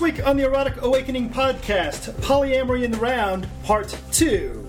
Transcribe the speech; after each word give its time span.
This 0.00 0.16
week 0.16 0.26
on 0.26 0.38
the 0.38 0.44
Erotic 0.44 0.80
Awakening 0.80 1.28
podcast, 1.28 2.10
Polyamory 2.22 2.84
in 2.84 2.90
the 2.90 2.96
Round, 2.96 3.46
Part 3.64 3.94
2. 4.12 4.66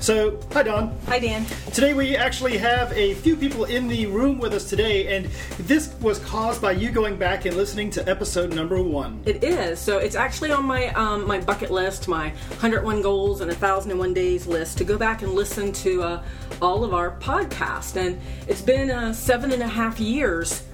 So, 0.00 0.40
hi 0.52 0.64
Dawn. 0.64 0.98
Hi, 1.06 1.20
Dan. 1.20 1.46
Today 1.72 1.94
we 1.94 2.16
actually 2.16 2.58
have 2.58 2.92
a 2.92 3.14
few 3.14 3.36
people 3.36 3.66
in 3.66 3.86
the 3.86 4.06
room 4.06 4.40
with 4.40 4.52
us 4.54 4.68
today, 4.68 5.16
and 5.16 5.26
this 5.60 5.94
was 6.00 6.18
caused 6.18 6.60
by 6.60 6.72
you 6.72 6.90
going 6.90 7.16
back 7.16 7.44
and 7.44 7.56
listening 7.56 7.88
to 7.90 8.08
episode 8.08 8.52
number 8.52 8.82
one. 8.82 9.22
It 9.26 9.44
is. 9.44 9.78
So 9.78 9.98
it's 9.98 10.16
actually 10.16 10.50
on 10.50 10.64
my 10.64 10.88
um, 10.88 11.24
my 11.24 11.38
bucket 11.38 11.70
list, 11.70 12.08
my 12.08 12.30
101 12.30 13.00
goals 13.00 13.40
and 13.40 13.52
1001 13.52 14.12
days 14.12 14.48
list 14.48 14.76
to 14.78 14.84
go 14.84 14.98
back 14.98 15.22
and 15.22 15.34
listen 15.34 15.70
to 15.84 16.02
uh, 16.02 16.24
all 16.60 16.82
of 16.82 16.94
our 16.94 17.16
podcasts. 17.18 17.94
And 17.94 18.20
it's 18.48 18.62
been 18.62 18.90
uh, 18.90 19.12
seven 19.12 19.52
and 19.52 19.62
a 19.62 19.68
half 19.68 20.00
years 20.00 20.64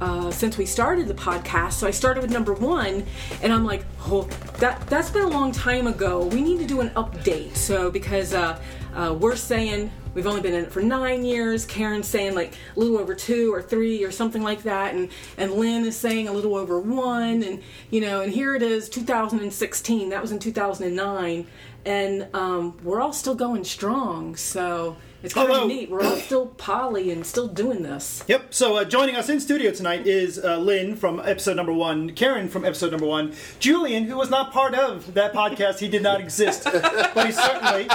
uh, 0.00 0.30
since 0.30 0.56
we 0.56 0.66
started 0.66 1.08
the 1.08 1.14
podcast. 1.14 1.74
So 1.74 1.86
I 1.86 1.90
started 1.90 2.22
with 2.22 2.30
number 2.30 2.52
one, 2.52 3.04
and 3.42 3.52
I'm 3.52 3.64
like, 3.64 3.84
oh, 4.06 4.22
that 4.58 4.86
that's 4.88 5.10
been 5.10 5.22
a 5.22 5.28
long 5.28 5.52
time 5.52 5.86
ago. 5.86 6.26
We 6.26 6.40
need 6.40 6.58
to 6.60 6.66
do 6.66 6.80
an 6.80 6.90
update. 6.90 7.56
So 7.56 7.90
because 7.90 8.34
uh, 8.34 8.60
uh, 8.94 9.16
we're 9.18 9.36
saying 9.36 9.90
we've 10.14 10.26
only 10.26 10.40
been 10.40 10.54
in 10.54 10.64
it 10.64 10.72
for 10.72 10.82
nine 10.82 11.24
years, 11.24 11.64
Karen's 11.66 12.08
saying 12.08 12.34
like 12.34 12.54
a 12.76 12.78
little 12.78 12.98
over 12.98 13.14
two 13.14 13.52
or 13.52 13.62
three 13.62 14.04
or 14.04 14.10
something 14.10 14.42
like 14.42 14.62
that, 14.62 14.94
and 14.94 15.08
and 15.36 15.52
Lynn 15.52 15.84
is 15.84 15.96
saying 15.96 16.28
a 16.28 16.32
little 16.32 16.56
over 16.56 16.78
one, 16.78 17.42
and 17.42 17.62
you 17.90 18.00
know, 18.00 18.20
and 18.20 18.32
here 18.32 18.54
it 18.54 18.62
is, 18.62 18.88
2016. 18.88 20.08
That 20.10 20.22
was 20.22 20.32
in 20.32 20.38
2009, 20.38 21.46
and 21.88 22.28
um, 22.34 22.76
we're 22.84 23.00
all 23.00 23.12
still 23.12 23.34
going 23.34 23.64
strong. 23.64 24.36
So. 24.36 24.96
It's 25.20 25.34
kind 25.34 25.48
Hello. 25.48 25.62
of 25.62 25.68
neat. 25.68 25.90
We're 25.90 26.04
all 26.04 26.14
still 26.14 26.46
poly 26.46 27.10
and 27.10 27.26
still 27.26 27.48
doing 27.48 27.82
this. 27.82 28.22
Yep, 28.28 28.54
so 28.54 28.76
uh, 28.76 28.84
joining 28.84 29.16
us 29.16 29.28
in 29.28 29.40
studio 29.40 29.72
tonight 29.72 30.06
is 30.06 30.38
uh, 30.38 30.58
Lynn 30.58 30.94
from 30.94 31.18
episode 31.18 31.56
number 31.56 31.72
one, 31.72 32.12
Karen 32.14 32.48
from 32.48 32.64
episode 32.64 32.92
number 32.92 33.04
one, 33.06 33.34
Julian, 33.58 34.04
who 34.04 34.16
was 34.16 34.30
not 34.30 34.52
part 34.52 34.76
of 34.76 35.14
that 35.14 35.32
podcast. 35.32 35.80
He 35.80 35.88
did 35.88 36.04
not 36.04 36.20
exist, 36.20 36.62
but 36.72 37.26
he 37.26 37.32
certainly, 37.32 37.88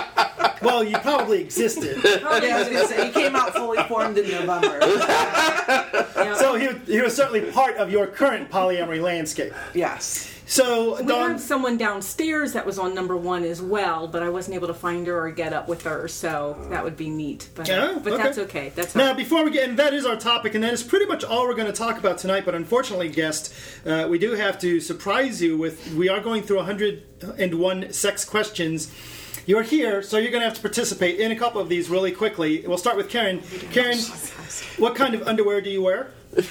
well, 0.62 0.84
you 0.84 0.98
probably 0.98 1.40
existed. 1.40 1.96
Yeah, 2.04 2.28
I 2.28 2.60
was 2.60 2.68
gonna 2.68 2.88
say 2.88 3.06
he 3.06 3.12
came 3.14 3.38
out 3.38 3.54
fully 3.54 3.82
formed 3.84 4.18
in 4.18 4.30
November. 4.30 4.80
Yeah. 6.24 6.36
So 6.36 6.56
he, 6.56 6.68
he 6.92 7.02
was 7.02 7.16
certainly 7.16 7.52
part 7.52 7.76
of 7.78 7.90
your 7.90 8.08
current 8.08 8.50
polyamory 8.50 9.02
landscape. 9.02 9.54
Yes. 9.74 10.33
So, 10.46 10.98
We 11.00 11.06
Dawn, 11.08 11.32
have 11.32 11.40
someone 11.42 11.78
downstairs 11.78 12.54
that 12.54 12.66
was 12.66 12.78
on 12.78 12.94
number 12.94 13.16
one 13.16 13.44
as 13.44 13.62
well, 13.62 14.08
but 14.08 14.22
I 14.22 14.30
wasn't 14.30 14.56
able 14.56 14.68
to 14.68 14.74
find 14.74 15.08
her 15.08 15.26
or 15.26 15.32
get 15.32 15.54
up 15.54 15.68
with 15.68 15.84
her, 15.84 16.08
so 16.08 16.58
that 16.70 16.84
would 16.84 16.98
be 16.98 17.10
neat. 17.10 17.50
But, 17.56 17.68
Yeah, 17.68 17.98
but 18.04 18.14
okay. 18.14 18.24
that's 18.24 18.38
okay. 18.40 18.72
That's 18.76 18.94
Now, 18.96 19.10
all. 19.10 19.14
before 19.14 19.44
we 19.46 19.52
get, 19.52 19.70
and 19.70 19.80
that 19.80 19.94
is 19.94 20.06
our 20.06 20.18
topic, 20.18 20.54
and 20.54 20.64
that 20.64 20.74
is 20.74 20.84
pretty 20.84 21.06
much 21.06 21.24
all 21.24 21.48
we're 21.48 21.56
going 21.56 21.72
to 21.72 21.78
talk 21.78 21.98
about 21.98 22.18
tonight. 22.18 22.44
But 22.46 22.56
unfortunately, 22.56 23.10
guest, 23.10 23.54
uh, 23.86 24.08
we 24.10 24.20
do 24.20 24.32
have 24.34 24.60
to 24.60 24.80
surprise 24.80 25.42
you 25.42 25.58
with. 25.58 25.94
We 25.94 26.10
are 26.10 26.20
going 26.20 26.44
through 26.44 26.58
101 26.58 27.94
sex 27.94 28.26
questions. 28.26 28.92
You're 29.46 29.64
here, 29.64 30.02
so 30.02 30.18
you're 30.18 30.32
going 30.32 30.42
to 30.42 30.48
have 30.48 30.56
to 30.56 30.62
participate 30.62 31.20
in 31.20 31.32
a 31.32 31.36
couple 31.36 31.60
of 31.62 31.68
these 31.68 31.90
really 31.90 32.12
quickly. 32.12 32.64
We'll 32.66 32.78
start 32.78 32.96
with 32.96 33.10
Karen. 33.10 33.42
Karen, 33.72 33.98
what 34.78 34.96
kind 34.96 35.16
of 35.16 35.28
underwear 35.28 35.62
do 35.62 35.70
you 35.70 35.82
wear? 35.82 36.12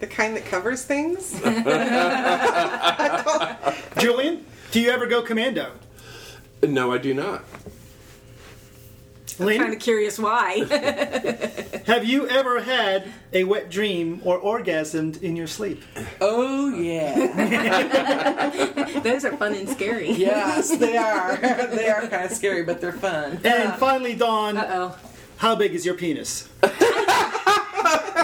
The 0.00 0.06
kind 0.06 0.36
that 0.36 0.44
covers 0.46 0.84
things? 0.84 1.32
Julian, 3.98 4.44
do 4.70 4.80
you 4.80 4.90
ever 4.90 5.06
go 5.06 5.22
commando? 5.22 5.72
No, 6.62 6.92
I 6.92 6.98
do 6.98 7.14
not. 7.14 7.44
I'm 9.40 9.46
kind 9.56 9.72
of 9.72 9.78
curious 9.78 10.18
why. 10.18 10.64
have 11.86 12.04
you 12.04 12.28
ever 12.28 12.60
had 12.60 13.12
a 13.32 13.44
wet 13.44 13.70
dream 13.70 14.20
or 14.24 14.40
orgasmed 14.40 15.22
in 15.22 15.36
your 15.36 15.46
sleep? 15.46 15.80
Oh 16.20 16.70
yeah. 16.70 18.50
Those 19.04 19.24
are 19.24 19.36
fun 19.36 19.54
and 19.54 19.68
scary. 19.68 20.10
Yes, 20.10 20.76
they 20.76 20.96
are. 20.96 21.36
they 21.36 21.88
are 21.88 22.00
kind 22.08 22.24
of 22.24 22.32
scary, 22.32 22.64
but 22.64 22.80
they're 22.80 22.92
fun. 22.92 23.38
And 23.44 23.74
finally, 23.74 24.16
Dawn, 24.16 24.56
Uh 24.56 24.66
oh. 24.72 24.98
how 25.36 25.54
big 25.54 25.72
is 25.72 25.86
your 25.86 25.94
penis? 25.94 26.48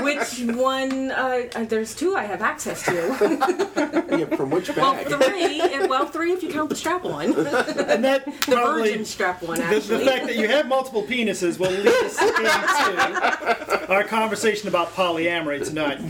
Which 0.03 0.57
one? 0.57 1.11
Uh, 1.11 1.43
uh, 1.55 1.65
there's 1.65 1.95
two 1.95 2.17
I 2.17 2.25
have 2.25 2.43
access 2.43 2.83
to. 2.85 3.95
Yeah, 4.15 4.27
from 4.37 4.51
which 4.51 4.69
bag? 4.69 4.77
Well, 4.79 4.95
three. 5.21 5.61
and- 5.61 5.91
Well, 5.91 6.07
three 6.07 6.33
if 6.33 6.43
you 6.43 6.49
count 6.49 6.69
the 6.69 6.77
strap 6.77 7.03
one. 7.03 7.33
And 7.35 8.05
that 8.05 8.25
probably 8.43 8.91
virgin 8.91 9.05
strap 9.05 9.43
one, 9.43 9.59
the, 9.59 9.81
the 9.81 9.99
fact 10.01 10.27
that 10.27 10.37
you 10.37 10.47
have 10.47 10.69
multiple 10.69 11.03
penises 11.03 11.59
will 11.59 11.71
lead 11.73 11.89
us 11.89 12.21
into 12.23 13.89
our 13.93 14.05
conversation 14.05 14.69
about 14.69 14.93
polyamory 14.95 15.65
tonight. 15.67 16.01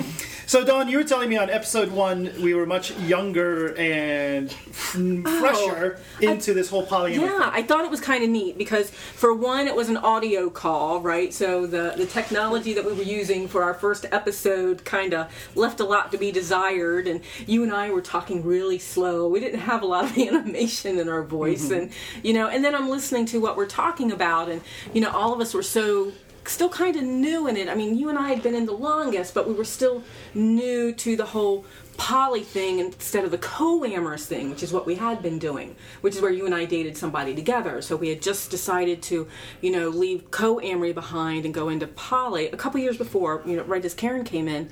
So, 0.47 0.65
Dawn, 0.65 0.89
you 0.89 0.99
were 0.99 1.05
telling 1.05 1.31
me 1.31 1.37
on 1.37 1.49
episode 1.49 1.91
one 1.91 2.31
we 2.41 2.55
were 2.55 2.67
much 2.67 2.97
younger 2.99 3.75
and 3.79 4.51
f- 4.51 4.97
oh, 4.99 5.41
fresher 5.41 5.99
into 6.21 6.53
this 6.53 6.69
whole 6.69 6.87
polyamory. 6.87 7.19
Oh, 7.19 7.39
Yeah, 7.39 7.51
I 7.53 7.63
thought 7.63 7.85
it 7.85 7.91
was 7.91 8.01
kind 8.01 8.23
of 8.23 8.29
neat 8.29 8.59
because 8.59 8.91
for 8.91 9.33
one, 9.33 9.67
it 9.67 9.75
was 9.75 9.89
an 9.89 9.97
audio 9.97 10.51
call, 10.51 11.01
right? 11.01 11.33
So 11.33 11.67
the 11.67 11.95
the 11.97 12.07
technology 12.07 12.75
that 12.75 12.85
we 12.85 12.93
were 12.93 13.03
using 13.03 13.49
for 13.49 13.63
our 13.63 13.75
first 13.75 14.07
episode 14.13 14.85
kind 14.85 15.15
of 15.15 15.33
left 15.55 15.81
a 15.81 15.85
lot 15.85 16.13
to 16.13 16.19
be 16.19 16.31
desired, 16.31 17.07
and 17.07 17.23
you 17.47 17.63
and 17.63 17.73
I 17.73 17.91
were 17.91 18.03
talking 18.03 18.45
really 18.45 18.79
slow. 18.79 19.29
We 19.29 19.41
didn't 19.41 19.61
have 19.61 19.83
a 19.83 19.87
lot 19.87 20.05
of 20.05 20.19
animation 20.19 20.99
in 20.99 21.09
our 21.09 21.23
voice, 21.23 21.67
mm-hmm. 21.67 21.85
and 21.85 21.93
you 22.23 22.35
know. 22.35 22.49
And 22.49 22.65
then 22.65 22.75
I'm 22.75 22.91
listening 22.91 23.25
to 23.27 23.41
what 23.41 23.57
we're 23.57 23.67
talking 23.67 24.13
about, 24.13 24.51
and 24.51 24.61
you 24.93 25.01
know, 25.01 25.11
all 25.11 25.33
of 25.33 25.41
us 25.41 25.55
were 25.55 25.63
so 25.63 26.13
still 26.49 26.69
kind 26.69 26.97
of 26.97 27.03
new 27.03 27.47
in 27.47 27.57
it. 27.57 27.69
I 27.69 27.75
mean, 27.75 27.97
you 27.97 28.09
and 28.09 28.19
I 28.19 28.29
had 28.29 28.43
been 28.43 28.55
in 28.55 28.67
the 28.67 28.73
longest, 28.73 29.35
but 29.35 29.49
we 29.49 29.55
were 29.55 29.65
still 29.65 30.03
new 30.35 30.93
to 30.93 31.17
the 31.17 31.27
whole 31.27 31.65
poly 31.97 32.43
thing 32.43 32.81
instead 32.81 33.25
of 33.25 33.31
the 33.31 33.39
co-amorous 33.39 34.27
thing, 34.27 34.51
which 34.51 34.63
is 34.63 34.73
what 34.73 34.85
we 34.85 34.97
had 34.97 35.23
been 35.23 35.39
doing, 35.39 35.77
which 36.01 36.17
is 36.17 36.21
where 36.21 36.31
you 36.31 36.45
and 36.45 36.55
I 36.55 36.65
dated 36.65 36.97
somebody 36.97 37.35
together. 37.35 37.81
So 37.83 37.97
we 37.97 38.09
had 38.09 38.21
just 38.21 38.51
decided 38.51 39.01
to, 39.05 39.29
you 39.61 39.71
know, 39.71 39.89
leave 39.89 40.31
co-amory 40.31 40.93
behind 40.93 41.45
and 41.45 41.55
go 41.55 41.69
into 41.69 41.87
poly 41.87 42.49
a 42.49 42.57
couple 42.57 42.81
years 42.81 42.99
before, 42.99 43.43
you 43.47 43.57
know, 43.57 43.63
right 43.63 43.85
as 43.85 43.95
Karen 43.95 44.25
came 44.25 44.49
in. 44.49 44.71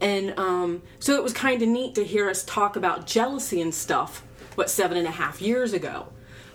And 0.00 0.36
um, 0.38 0.82
so 0.98 1.14
it 1.14 1.22
was 1.22 1.32
kind 1.32 1.62
of 1.62 1.68
neat 1.68 1.94
to 1.94 2.04
hear 2.04 2.28
us 2.28 2.42
talk 2.42 2.74
about 2.74 3.06
jealousy 3.06 3.60
and 3.60 3.74
stuff, 3.74 4.24
what, 4.56 4.70
seven 4.70 4.96
and 4.96 5.06
a 5.06 5.12
half 5.12 5.40
years 5.40 5.72
ago. 5.72 6.08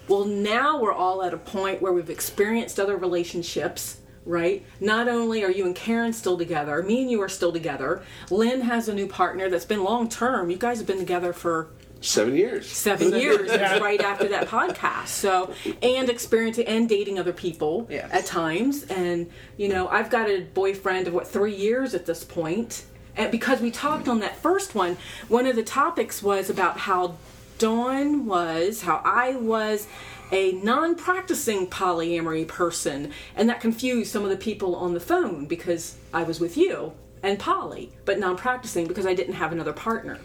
Well, 0.08 0.26
now 0.26 0.80
we're 0.80 0.94
all 0.94 1.22
at 1.24 1.34
a 1.34 1.38
point 1.38 1.82
where 1.82 1.94
we've 1.94 2.10
experienced 2.10 2.80
other 2.80 2.98
relationships, 2.98 3.97
right? 4.28 4.64
Not 4.80 5.08
only 5.08 5.44
are 5.44 5.52
you 5.52 5.66
and 5.66 5.76
Karen 5.76 6.14
still 6.14 6.38
together, 6.38 6.84
me 6.84 7.02
and 7.02 7.10
you 7.12 7.22
are 7.22 7.30
still 7.30 7.52
together. 7.52 8.04
Lynn 8.30 8.62
has 8.62 8.88
a 8.90 8.94
new 8.94 9.08
partner 9.08 9.50
that's 9.50 9.66
been 9.66 9.84
long 9.84 10.10
term. 10.10 10.50
You 10.50 10.58
guys 10.58 10.78
have 10.78 10.88
been 10.88 11.00
together 11.00 11.34
for 11.34 11.70
Seven 12.00 12.36
years. 12.36 12.68
seven 12.70 13.12
years 13.12 13.50
It 13.52 13.82
right 13.82 14.00
after 14.00 14.28
that 14.28 14.48
podcast 14.48 15.08
so 15.08 15.52
and 15.82 16.10
experiencing 16.12 16.68
and 16.68 16.88
dating 16.88 17.18
other 17.18 17.34
people 17.34 17.88
Yes. 17.90 18.08
at 18.12 18.26
times 18.28 18.84
and 18.84 19.28
you 19.58 19.68
know 19.68 19.88
i've 19.88 20.12
got 20.12 20.30
a 20.30 20.42
boyfriend 20.42 21.08
of 21.08 21.16
what 21.16 21.28
three 21.28 21.56
years 21.56 21.96
at 21.96 22.06
this 22.06 22.24
point. 22.24 22.38
point 22.38 22.86
and 23.16 23.32
because 23.32 23.62
we 23.62 23.72
talked 23.72 24.08
on 24.08 24.20
that 24.20 24.36
first 24.38 24.76
one 24.76 24.96
one 25.28 25.48
of 25.48 25.56
the 25.56 25.64
topics 25.64 26.22
was 26.22 26.52
about 26.52 26.78
how 26.78 27.18
dawn 27.58 28.28
was 28.28 28.84
how 28.84 29.02
i 29.04 29.32
was 29.36 29.88
a 30.32 30.52
non-practicing 30.54 31.68
polyamory 31.68 32.48
person 32.48 33.12
and 33.36 33.50
that 33.50 33.60
confused 33.62 34.12
some 34.12 34.24
of 34.24 34.30
the 34.30 34.38
people 34.38 34.76
on 34.76 34.94
the 34.94 35.00
phone 35.00 35.46
because 35.46 35.96
i 36.14 36.24
was 36.24 36.40
with 36.40 36.58
you 36.58 36.92
and 37.24 37.40
poly 37.40 37.92
but 38.06 38.20
non-practicing 38.20 38.88
because 38.88 39.06
i 39.06 39.14
didn't 39.14 39.36
have 39.36 39.52
another 39.52 39.74
partner 39.74 40.20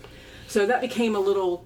so 0.49 0.67
that 0.67 0.81
became 0.81 1.15
a 1.15 1.21
little 1.21 1.65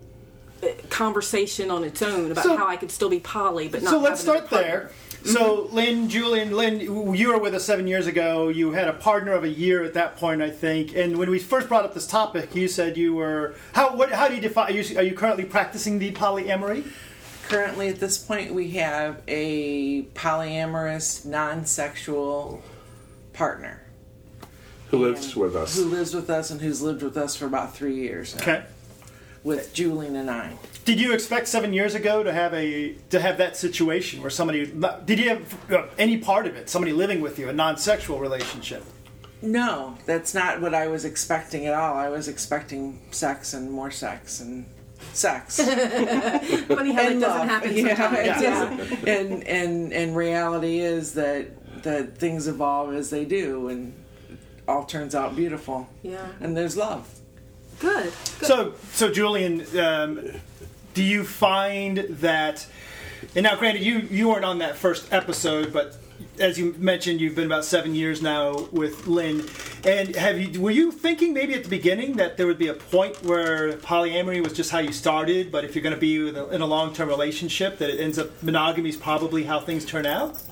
uh, 0.63 0.69
conversation 0.91 1.71
on 1.71 1.85
its 1.85 2.01
own 2.03 2.31
about 2.31 2.45
So- 2.45 2.57
how 2.57 2.67
I 2.67 2.77
could 2.77 2.91
still 2.91 3.11
be 3.11 3.21
poly, 3.21 3.69
but 3.69 3.83
not. 3.83 3.91
So 3.91 3.99
let's 3.99 4.21
start 4.21 4.49
there. 4.49 4.91
So, 5.25 5.69
Lynn, 5.73 6.09
Julian, 6.09 6.53
Lynn, 6.53 6.79
you 6.81 7.29
were 7.29 7.39
with 7.39 7.53
us 7.53 7.65
seven 7.65 7.89
years 7.89 8.07
ago. 8.07 8.49
You 8.49 8.71
had 8.71 8.87
a 8.87 8.93
partner 8.93 9.33
of 9.33 9.43
a 9.43 9.49
year 9.49 9.83
at 9.83 9.93
that 9.95 10.17
point, 10.17 10.41
I 10.41 10.51
think. 10.51 10.95
And 10.95 11.19
when 11.19 11.31
we 11.31 11.41
first 11.41 11.67
brought 11.67 11.85
up 11.85 11.95
this 11.95 12.07
topic, 12.07 12.55
you 12.55 12.69
said 12.69 12.97
you 12.97 13.13
were 13.15 13.57
how 13.73 13.97
what 13.97 14.13
how 14.13 14.29
do 14.29 14.37
you 14.37 14.41
define? 14.41 14.69
Are 14.69 14.73
you, 14.73 14.99
are 14.99 15.03
you 15.03 15.15
currently 15.15 15.45
practicing 15.45 15.99
the 15.99 16.13
polyamory? 16.13 16.85
Currently, 17.49 17.89
at 17.89 18.01
this 18.01 18.19
point, 18.19 18.53
we 18.53 18.71
have 18.73 19.23
a 19.29 20.03
polyamorous, 20.15 21.25
non-sexual 21.25 22.63
partner 23.33 23.83
Who 24.91 24.99
lives 24.99 25.37
with 25.37 25.55
us? 25.55 25.77
who 25.77 25.85
lives 25.85 26.15
with 26.15 26.29
us 26.31 26.51
and 26.51 26.61
who's 26.61 26.83
lived 26.83 27.03
with 27.03 27.17
us 27.17 27.37
for 27.37 27.47
about 27.47 27.75
three 27.77 27.95
years 27.95 28.35
now. 28.35 28.43
Okay. 28.43 28.65
With 29.45 29.73
Julian 29.73 30.17
and 30.17 30.29
I. 30.29 30.55
Did 30.85 30.99
you 30.99 31.13
expect 31.13 31.47
seven 31.47 31.73
years 31.73 31.95
ago 31.95 32.25
to 32.25 32.33
have 32.33 32.53
a 32.53 32.95
to 33.11 33.21
have 33.21 33.39
that 33.39 33.57
situation 33.57 34.21
where 34.21 34.31
somebody 34.31 34.67
did 35.05 35.21
you 35.21 35.29
have 35.29 35.71
uh, 35.73 35.85
any 35.99 36.19
part 36.19 36.47
of 36.47 36.57
it? 36.57 36.69
Somebody 36.69 36.93
living 36.93 37.21
with 37.21 37.39
you, 37.39 37.49
a 37.49 37.53
non-sexual 37.53 38.19
relationship. 38.19 38.83
No, 39.43 39.99
that's 40.05 40.35
not 40.35 40.61
what 40.61 40.75
I 40.75 40.89
was 40.89 41.05
expecting 41.05 41.67
at 41.67 41.75
all. 41.75 41.95
I 41.97 42.09
was 42.09 42.27
expecting 42.27 43.01
sex 43.13 43.55
and 43.55 43.71
more 43.71 43.93
sex 43.93 44.41
and 44.41 44.67
sex. 45.13 45.57
Funny 45.61 46.93
how 46.93 47.03
that 47.03 47.13
and 47.13 47.21
doesn't 47.21 47.49
happen 47.49 47.77
Yeah, 47.77 47.97
sometimes. 47.97 48.19
it 48.43 49.07
Yeah. 49.07 49.13
and 49.15 49.45
and 49.45 49.93
and 49.93 50.17
reality 50.17 50.79
is 50.81 51.13
that 51.15 51.83
that 51.83 52.19
things 52.19 52.49
evolve 52.49 52.95
as 52.95 53.11
they 53.11 53.25
do, 53.25 53.69
and 53.69 53.93
all 54.67 54.85
turns 54.85 55.15
out 55.15 55.37
beautiful. 55.37 55.89
Yeah. 56.03 56.27
And 56.41 56.57
there's 56.57 56.77
love. 56.77 57.09
Good. 57.79 58.13
good. 58.39 58.47
So, 58.49 58.75
so 58.93 59.13
Julian, 59.13 59.65
um, 59.79 60.31
do 60.95 61.03
you 61.03 61.25
find 61.25 61.99
that? 61.99 62.67
And 63.35 63.45
now, 63.45 63.55
granted, 63.57 63.83
you 63.83 63.99
you 64.11 64.29
weren't 64.29 64.45
on 64.45 64.59
that 64.59 64.77
first 64.77 65.13
episode, 65.13 65.73
but 65.73 65.97
as 66.39 66.59
you 66.59 66.75
mentioned, 66.79 67.21
you've 67.21 67.35
been 67.35 67.47
about 67.47 67.65
seven 67.65 67.95
years 67.95 68.23
now 68.23 68.69
with 68.73 69.07
Lynn. 69.07 69.49
And 69.85 70.15
have 70.17 70.41
you? 70.41 70.61
Were 70.61 70.71
you 70.71 70.93
thinking 70.93 71.33
maybe 71.33 71.55
at 71.55 71.65
the 71.65 71.69
beginning 71.69 72.17
that 72.17 72.37
there 72.37 72.47
would 72.47 72.59
be 72.59 72.69
a 72.69 72.75
point 72.75 73.23
where 73.23 73.73
polyamory 73.75 74.43
was 74.43 74.53
just 74.53 74.71
how 74.71 74.79
you 74.79 74.93
started, 74.93 75.51
but 75.51 75.65
if 75.65 75.75
you're 75.75 75.83
going 75.83 75.95
to 75.95 76.01
be 76.01 76.29
in 76.29 76.61
a 76.61 76.67
long 76.67 76.93
term 76.95 77.09
relationship, 77.09 77.79
that 77.79 77.91
it 77.91 78.01
ends 78.01 78.19
up 78.19 78.31
monogamy 78.43 78.91
is 78.91 78.97
probably 78.97 79.45
how 79.45 79.61
things 79.61 79.85
turn 79.85 80.07
out? 80.07 80.43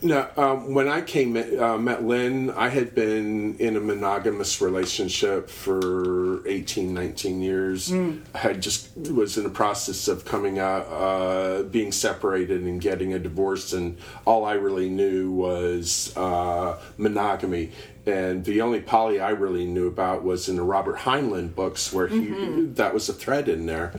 No, 0.00 0.28
um, 0.36 0.74
when 0.74 0.86
I 0.86 1.00
came 1.00 1.36
uh, 1.36 1.76
met 1.76 2.04
Lynn, 2.04 2.50
I 2.50 2.68
had 2.68 2.94
been 2.94 3.56
in 3.58 3.76
a 3.76 3.80
monogamous 3.80 4.60
relationship 4.60 5.50
for 5.50 6.46
18, 6.46 6.94
19 6.94 7.42
years. 7.42 7.90
I 8.32 8.38
had 8.38 8.62
just 8.62 8.96
was 8.96 9.36
in 9.36 9.42
the 9.42 9.50
process 9.50 10.06
of 10.06 10.24
coming 10.24 10.60
out, 10.60 10.82
uh, 10.82 11.62
being 11.64 11.90
separated, 11.90 12.62
and 12.62 12.80
getting 12.80 13.12
a 13.12 13.18
divorce, 13.18 13.72
and 13.72 13.98
all 14.24 14.44
I 14.44 14.52
really 14.52 14.88
knew 14.88 15.32
was 15.32 16.16
uh, 16.16 16.78
monogamy. 16.96 17.72
And 18.06 18.44
the 18.44 18.60
only 18.60 18.80
poly 18.80 19.20
I 19.20 19.30
really 19.30 19.66
knew 19.66 19.88
about 19.88 20.22
was 20.22 20.48
in 20.48 20.56
the 20.56 20.62
Robert 20.62 20.98
Heinlein 20.98 21.54
books, 21.54 21.92
where 21.92 22.06
he 22.06 22.66
that 22.74 22.94
was 22.94 23.08
a 23.08 23.12
thread 23.12 23.48
in 23.48 23.66
there. 23.66 23.98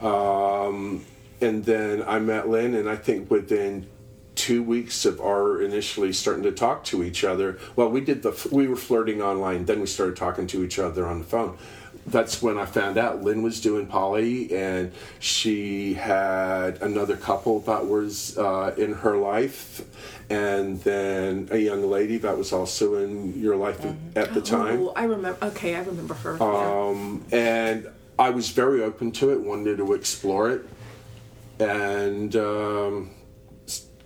Um, 0.00 1.04
and 1.40 1.64
then 1.64 2.02
I 2.02 2.18
met 2.18 2.48
Lynn, 2.48 2.74
and 2.74 2.88
I 2.88 2.96
think 2.96 3.30
within 3.30 3.86
two 4.34 4.62
weeks 4.62 5.04
of 5.04 5.20
our 5.20 5.60
initially 5.62 6.12
starting 6.12 6.42
to 6.44 6.52
talk 6.52 6.84
to 6.84 7.02
each 7.02 7.24
other. 7.24 7.58
Well, 7.76 7.88
we 7.88 8.00
did 8.00 8.22
the 8.22 8.48
we 8.50 8.66
were 8.66 8.76
flirting 8.76 9.22
online, 9.22 9.64
then 9.64 9.80
we 9.80 9.86
started 9.86 10.16
talking 10.16 10.46
to 10.48 10.64
each 10.64 10.78
other 10.78 11.06
on 11.06 11.18
the 11.18 11.24
phone. 11.24 11.56
That's 12.06 12.42
when 12.42 12.58
I 12.58 12.66
found 12.66 12.98
out 12.98 13.22
Lynn 13.22 13.42
was 13.42 13.62
doing 13.62 13.86
poly, 13.86 14.54
and 14.54 14.92
she 15.20 15.94
had 15.94 16.82
another 16.82 17.16
couple 17.16 17.60
that 17.60 17.86
was 17.86 18.36
uh, 18.36 18.74
in 18.76 18.92
her 18.92 19.16
life, 19.16 19.82
and 20.28 20.78
then 20.82 21.48
a 21.50 21.56
young 21.56 21.88
lady 21.88 22.18
that 22.18 22.36
was 22.36 22.52
also 22.52 22.96
in 22.96 23.40
your 23.40 23.56
life 23.56 23.82
at 24.16 24.34
the 24.34 24.42
time. 24.42 24.80
Oh, 24.80 24.92
I 24.94 25.04
remember. 25.04 25.46
Okay, 25.46 25.76
I 25.76 25.80
remember 25.80 26.12
her. 26.14 26.42
Um, 26.42 27.24
and 27.32 27.88
I 28.18 28.30
was 28.30 28.50
very 28.50 28.82
open 28.82 29.10
to 29.12 29.32
it, 29.32 29.40
wanted 29.40 29.78
to 29.78 29.94
explore 29.94 30.50
it, 30.50 30.68
and 31.58 32.36
um, 32.36 33.10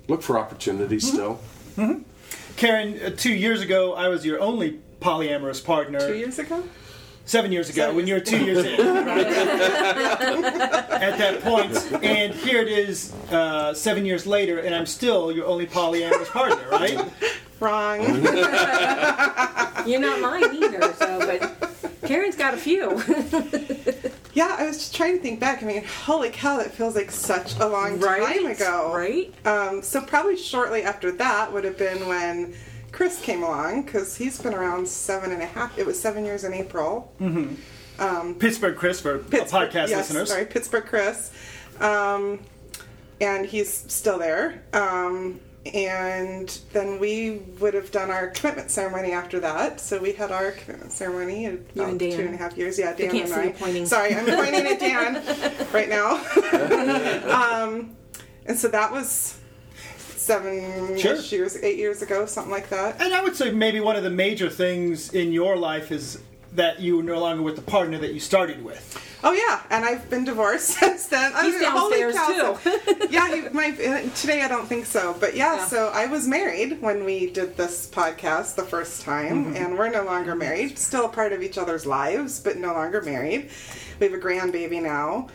look 0.09 0.23
for 0.23 0.39
opportunities 0.39 1.07
still. 1.07 1.41
Karen, 2.57 3.01
uh, 3.01 3.11
two 3.11 3.33
years 3.33 3.61
ago, 3.61 3.95
I 3.95 4.09
was 4.09 4.27
your 4.27 4.41
only 4.41 4.81
polyamorous 5.01 5.65
partner. 5.65 6.01
Two 6.01 6.17
years 6.17 6.41
ago? 6.41 6.65
Seven 7.25 7.53
years 7.53 7.69
ago, 7.69 7.83
Seven 7.83 7.97
when 7.97 8.07
you 8.09 8.15
were 8.15 8.21
two 8.21 8.43
years 8.43 8.65
in, 8.65 8.81
right? 9.07 9.27
at 9.27 11.19
that 11.19 11.43
point, 11.43 11.77
and 12.03 12.35
here 12.35 12.63
it 12.63 12.69
is, 12.69 13.13
uh, 13.31 13.75
seven 13.75 14.07
years 14.07 14.27
later, 14.27 14.59
and 14.59 14.75
I'm 14.75 14.87
still 14.87 15.31
your 15.31 15.45
only 15.47 15.67
polyamorous 15.67 16.29
partner, 16.29 16.67
right? 16.71 16.99
Wrong. 17.61 18.01
You're 19.87 20.01
not 20.01 20.21
mine 20.21 20.57
either. 20.57 20.93
So, 20.95 21.19
but 21.19 21.75
Karen's 22.07 22.37
got 22.37 22.55
a 22.55 22.57
few. 22.57 22.97
Yeah, 24.35 24.57
I 24.59 24.67
was 24.67 24.77
just 24.79 24.95
trying 24.95 25.17
to 25.17 25.23
think 25.23 25.41
back. 25.41 25.63
I 25.63 25.67
mean, 25.67 25.85
holy 25.85 26.31
cow, 26.31 26.59
that 26.59 26.73
feels 26.73 26.95
like 26.95 27.11
such 27.11 27.59
a 27.59 27.67
long 27.67 27.99
right. 27.99 28.23
time 28.23 28.47
ago. 28.47 28.93
Right. 28.95 29.35
Um, 29.47 29.83
so 29.83 30.01
probably 30.01 30.37
shortly 30.37 30.83
after 30.83 31.11
that 31.13 31.53
would 31.53 31.65
have 31.65 31.79
been 31.79 32.07
when 32.07 32.55
Chris 32.93 33.21
came 33.21 33.43
along 33.43 33.83
because 33.83 34.17
he's 34.17 34.41
been 34.41 34.55
around 34.55 34.87
seven 34.89 35.33
and 35.33 35.43
a 35.43 35.47
half. 35.47 35.79
It 35.79 35.87
was 35.87 36.01
seven 36.01 36.25
years 36.25 36.45
in 36.45 36.53
April. 36.53 37.13
Pittsburgh 38.39 38.77
Chris 38.77 39.01
for 39.01 39.19
Pittsburgh- 39.19 39.71
podcast 39.71 39.89
yes, 39.89 40.09
listeners. 40.09 40.29
Sorry, 40.29 40.45
Pittsburgh 40.45 40.85
Chris. 40.87 41.33
Um, 41.81 42.41
and 43.21 43.47
he's 43.47 43.73
still 43.93 44.19
there. 44.19 44.63
Um, 44.73 45.41
and 45.75 46.59
then 46.73 46.99
we 46.99 47.39
would 47.61 47.75
have 47.75 47.91
done 47.91 48.11
our 48.11 48.29
commitment 48.29 48.71
ceremony 48.71 49.13
after 49.13 49.41
that. 49.41 49.81
So 49.81 49.99
we 49.99 50.13
had 50.13 50.31
our 50.33 50.53
commitment 50.53 50.93
ceremony 50.93 51.45
in 51.47 51.67
about 51.75 51.89
and 51.91 52.01
two 52.01 52.07
and 52.21 52.35
a 52.35 52.39
half 52.39 52.57
years. 52.57 52.79
Yeah, 52.79 52.95
Dan 52.95 53.11
can't 53.11 53.25
and 53.25 53.29
see 53.29 53.41
I. 53.41 53.45
you 53.45 53.51
pointing. 53.53 53.87
Sorry, 53.87 54.15
I'm 54.15 54.25
pointing 54.27 54.67
at 54.67 54.81
Dan 54.81 55.67
right 55.73 55.89
now. 55.89 56.17
um, 57.65 57.97
and 58.47 58.59
so 58.59 58.69
that 58.69 58.91
was 58.93 59.39
seven 59.99 60.99
Sure. 60.99 61.17
years, 61.17 61.57
eight 61.63 61.79
years 61.79 62.03
ago, 62.03 62.27
something 62.27 62.51
like 62.53 62.69
that. 62.71 63.01
And 63.01 63.15
I 63.15 63.23
would 63.23 63.37
say 63.37 63.51
maybe 63.51 63.81
one 63.81 63.97
of 63.97 64.03
the 64.03 64.11
major 64.11 64.51
things 64.51 65.13
in 65.15 65.33
your 65.33 65.57
life 65.57 65.91
is 65.91 66.21
that 66.53 66.81
you 66.81 67.01
are 67.01 67.03
no 67.03 67.19
longer 67.21 67.43
with 67.43 67.57
the 67.57 67.63
partner 67.63 67.99
that 67.99 68.15
you 68.15 68.21
started 68.21 68.65
with. 68.65 69.05
Oh 69.23 69.33
yeah, 69.33 69.63
and 69.71 69.85
I've 69.85 70.09
been 70.09 70.25
divorced 70.25 70.69
since 70.81 71.07
then. 71.07 71.33
I 71.35 71.45
He's 71.45 71.61
mean, 71.61 71.71
holy 71.71 71.99
downstairs, 72.01 72.15
cow, 72.15 72.55
too. 72.55 73.07
yeah, 73.11 73.35
he, 73.35 73.49
my, 73.49 73.71
uh, 73.71 74.15
today 74.15 74.43
I 74.43 74.49
don't 74.49 74.67
think 74.67 74.87
so, 74.87 75.17
but 75.19 75.35
yeah, 75.35 75.57
Yeah. 75.57 75.67
So 75.67 75.89
I 75.89 76.07
was 76.07 76.29
married 76.29 76.81
when 76.81 77.05
we 77.05 77.31
did 77.31 77.57
this 77.57 77.89
podcast 77.91 78.55
the 78.55 78.63
first 78.65 79.03
time, 79.03 79.57
and 79.57 79.77
we're 79.77 79.91
no 79.91 80.05
longer 80.05 80.35
married. 80.37 80.79
Still 80.79 81.07
a 81.07 81.09
part 81.09 81.33
of 81.33 81.43
each 81.43 81.59
other's 81.59 81.85
lives, 81.85 82.39
but 82.41 82.57
no 82.59 82.73
longer 82.73 83.03
married. 83.03 83.51
We 83.99 84.07
have 84.07 84.15
a 84.15 84.23
grandbaby 84.23 84.81
now. 84.81 85.29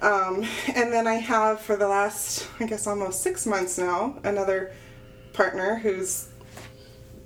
Um, 0.00 0.46
and 0.74 0.92
then 0.92 1.06
I 1.06 1.14
have 1.14 1.60
for 1.60 1.76
the 1.76 1.88
last, 1.88 2.46
I 2.60 2.66
guess, 2.66 2.86
almost 2.86 3.22
six 3.22 3.46
months 3.46 3.76
now, 3.78 4.18
another 4.24 4.72
partner 5.32 5.76
who's 5.76 6.27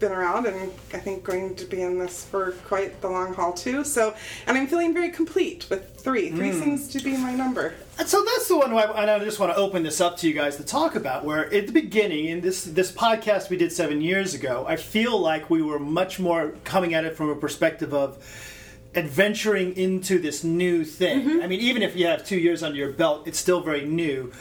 been 0.03 0.13
around 0.13 0.47
and 0.47 0.71
I 0.93 0.99
think 0.99 1.25
going 1.25 1.55
to 1.55 1.65
be 1.65 1.81
in 1.81 1.99
this 1.99 2.25
for 2.25 2.53
quite 2.67 3.01
the 3.01 3.09
long 3.09 3.33
haul 3.33 3.55
too. 3.55 3.85
So, 3.85 4.15
and 4.47 4.59
I'm 4.59 4.67
feeling 4.67 4.93
very 4.93 5.11
complete 5.11 5.71
with 5.71 5.97
three. 5.97 6.31
Three 6.31 6.51
mm. 6.51 6.63
seems 6.63 6.89
to 6.89 7.01
be 7.01 7.17
my 7.17 7.33
number. 7.35 7.73
And 7.99 8.09
so 8.09 8.23
that's 8.25 8.49
the 8.49 8.59
one 8.59 8.75
I, 8.75 8.83
and 8.83 9.11
I 9.11 9.19
just 9.21 9.39
want 9.39 9.53
to 9.53 9.57
open 9.57 9.83
this 9.83 10.01
up 10.01 10.17
to 10.19 10.29
you 10.29 10.35
guys 10.35 10.57
to 10.57 10.65
talk 10.65 10.97
about. 10.97 11.25
Where 11.25 11.53
at 11.55 11.67
the 11.67 11.73
beginning, 11.73 12.27
in 12.27 12.41
this 12.41 12.65
this 12.65 12.91
podcast 12.91 13.49
we 13.49 13.57
did 13.57 13.73
seven 13.73 14.03
years 14.03 14.35
ago, 14.35 14.67
I 14.69 14.77
feel 14.77 15.19
like 15.19 15.49
we 15.49 15.63
were 15.63 15.79
much 15.79 16.19
more 16.19 16.55
coming 16.65 16.93
at 16.95 17.05
it 17.05 17.17
from 17.17 17.31
a 17.31 17.37
perspective 17.37 17.95
of 17.95 18.19
adventuring 18.95 19.77
into 19.77 20.19
this 20.19 20.43
new 20.43 20.85
thing. 20.85 21.21
Mm-hmm. 21.21 21.43
I 21.43 21.47
mean, 21.47 21.61
even 21.61 21.83
if 21.83 21.97
you 21.97 22.07
have 22.07 22.27
two 22.27 22.39
years 22.39 22.63
under 22.63 22.77
your 22.77 22.93
belt, 22.93 23.27
it's 23.27 23.39
still 23.39 23.61
very 23.61 23.85
new, 23.85 24.33